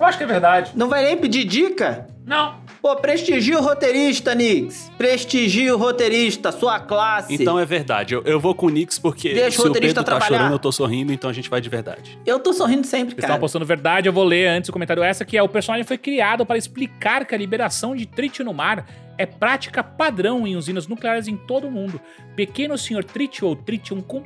[0.00, 0.72] Eu acho que é verdade.
[0.74, 2.08] Não vai nem pedir dica?
[2.26, 2.60] Não.
[2.84, 4.92] Pô, prestigia o roteirista, Nix.
[4.98, 7.32] Prestigia o roteirista, sua classe.
[7.32, 8.12] Então é verdade.
[8.12, 10.38] Eu, eu vou com o Nix porque Deixa o se o roteirista Pedro tá trabalhar.
[10.40, 12.18] chorando, eu tô sorrindo, então a gente vai de verdade.
[12.26, 13.32] Eu tô sorrindo sempre, Vocês cara.
[13.32, 15.96] estão postando verdade, eu vou ler antes o comentário essa, que é o personagem foi
[15.96, 20.86] criado para explicar que a liberação de trítio no mar é prática padrão em usinas
[20.86, 21.98] nucleares em todo o mundo.
[22.36, 23.02] Pequeno Sr.
[23.02, 24.24] Trítio ou Tritium Cum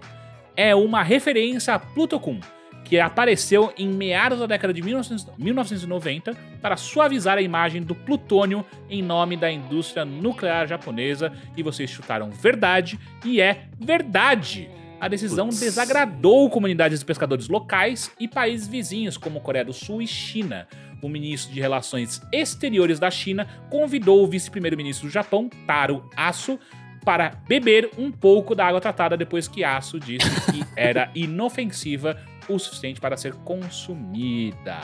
[0.56, 2.40] é uma referência a Pluto Cum,
[2.88, 8.64] que apareceu em meados da década de 1900 1990 para suavizar a imagem do plutônio
[8.88, 11.32] em nome da indústria nuclear japonesa.
[11.56, 14.70] E vocês chutaram verdade, e é verdade.
[15.00, 20.06] A decisão desagradou comunidades de pescadores locais e países vizinhos, como Coreia do Sul e
[20.06, 20.66] China.
[21.00, 26.58] O ministro de Relações Exteriores da China convidou o vice-primeiro-ministro do Japão, Taro Aso,
[27.04, 32.18] para beber um pouco da água tratada depois que Aso disse que era inofensiva
[32.48, 34.78] o suficiente para ser consumida.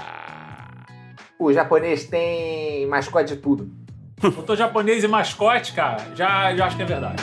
[1.38, 3.70] O japonês tem mascote de tudo.
[4.20, 7.22] Botou japonês e mascote, cara, já, já acho que é verdade.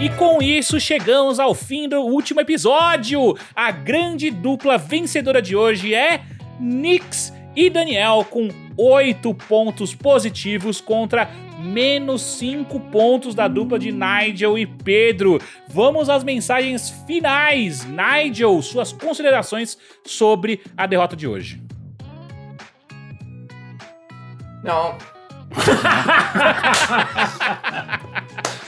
[0.00, 3.36] E com isso chegamos ao fim do último episódio.
[3.54, 6.20] A grande dupla vencedora de hoje é
[6.60, 11.28] Nix e Daniel com 8 pontos positivos contra
[11.58, 15.40] menos 5 pontos da dupla de Nigel e Pedro.
[15.68, 17.86] Vamos às mensagens finais.
[17.86, 21.62] Nigel, suas considerações sobre a derrota de hoje.
[24.62, 24.96] Não.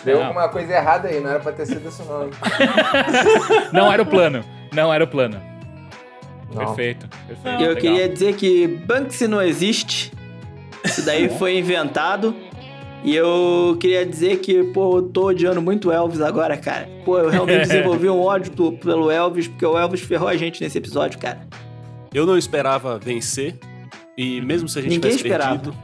[0.05, 0.26] Deu Não.
[0.26, 2.30] alguma coisa errada aí, não era pra ter sido isso não.
[3.72, 4.45] Não era o plano.
[4.72, 5.41] Não era o plano.
[6.55, 6.66] Não.
[6.66, 7.09] Perfeito.
[7.26, 7.76] perfeito Eu legal.
[7.76, 10.12] queria dizer que Banksy não existe.
[10.84, 12.34] Isso daí foi inventado.
[13.09, 16.86] E eu queria dizer que, pô, eu tô odiando muito o Elvis agora, cara.
[17.06, 20.76] Pô, eu realmente desenvolvi um ódio pelo Elvis, porque o Elvis ferrou a gente nesse
[20.76, 21.40] episódio, cara.
[22.12, 23.59] Eu não esperava vencer,
[24.14, 25.59] e mesmo se a gente Ninguém tivesse esperava.
[25.59, 25.74] perdido,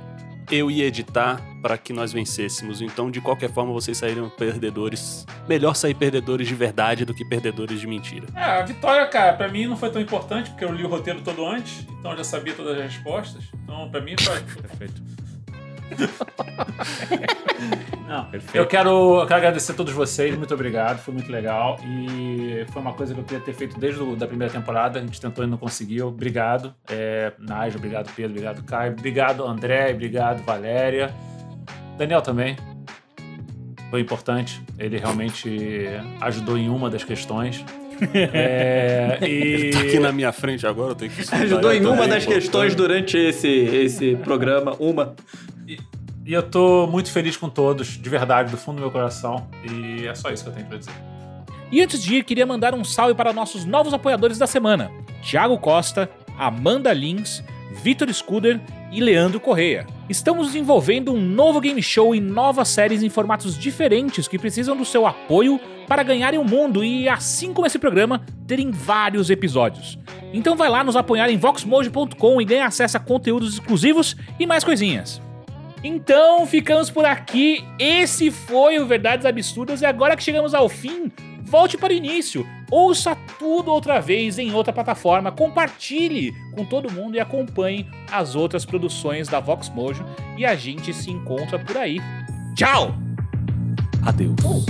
[0.51, 2.83] eu ia editar para que nós vencêssemos.
[2.83, 5.25] Então, de qualquer forma, vocês saíram perdedores.
[5.49, 8.27] Melhor sair perdedores de verdade do que perdedores de mentira.
[8.37, 11.23] É, a vitória, cara, pra mim não foi tão importante, porque eu li o roteiro
[11.23, 13.45] todo antes, então eu já sabia todas as respostas.
[13.63, 14.39] Então, pra mim, foi.
[14.61, 15.24] Perfeito.
[18.07, 21.79] Não, eu quero, eu quero agradecer a todos vocês, muito obrigado, foi muito legal.
[21.85, 25.03] E foi uma coisa que eu queria ter feito desde a da primeira temporada, a
[25.03, 26.09] gente tentou e não conseguiu.
[26.09, 31.13] Obrigado, é, Nigel, obrigado, Pedro, obrigado, Caio, obrigado, André, obrigado, Valéria.
[31.97, 32.57] Daniel também.
[33.91, 35.87] Foi importante, ele realmente
[36.21, 37.65] ajudou em uma das questões.
[38.13, 39.27] É, e...
[39.27, 42.75] Ele tá aqui na minha frente agora, eu tenho que Ajudou em uma das questões
[42.75, 44.75] durante esse, esse programa.
[44.81, 45.15] Uma.
[46.27, 49.47] E eu tô muito feliz com todos, de verdade, do fundo do meu coração.
[49.63, 50.95] E é só isso que eu tenho pra dizer.
[51.71, 54.91] E antes de ir, queria mandar um salve para nossos novos apoiadores da semana:
[55.23, 56.09] Thiago Costa,
[56.39, 57.43] Amanda Lins,
[57.83, 58.61] Vitor Scuder
[58.91, 59.87] e Leandro Correia.
[60.09, 64.85] Estamos desenvolvendo um novo game show e novas séries em formatos diferentes que precisam do
[64.85, 65.59] seu apoio
[65.89, 69.99] para ganharem o mundo e, assim como esse programa, terem vários episódios.
[70.33, 74.65] Então vai lá nos apoiar em voxmojo.com e ganha acesso a conteúdos exclusivos e mais
[74.65, 75.21] coisinhas.
[75.85, 77.63] Então, ficamos por aqui.
[77.79, 81.13] Esse foi o Verdades Absurdas e agora que chegamos ao fim,
[81.43, 82.47] volte para o início.
[82.71, 88.65] Ouça tudo outra vez em outra plataforma, compartilhe com todo mundo e acompanhe as outras
[88.65, 90.05] produções da Vox Mojo
[90.39, 92.01] e a gente se encontra por aí.
[92.57, 92.95] Tchau!
[94.07, 94.65] Adeus.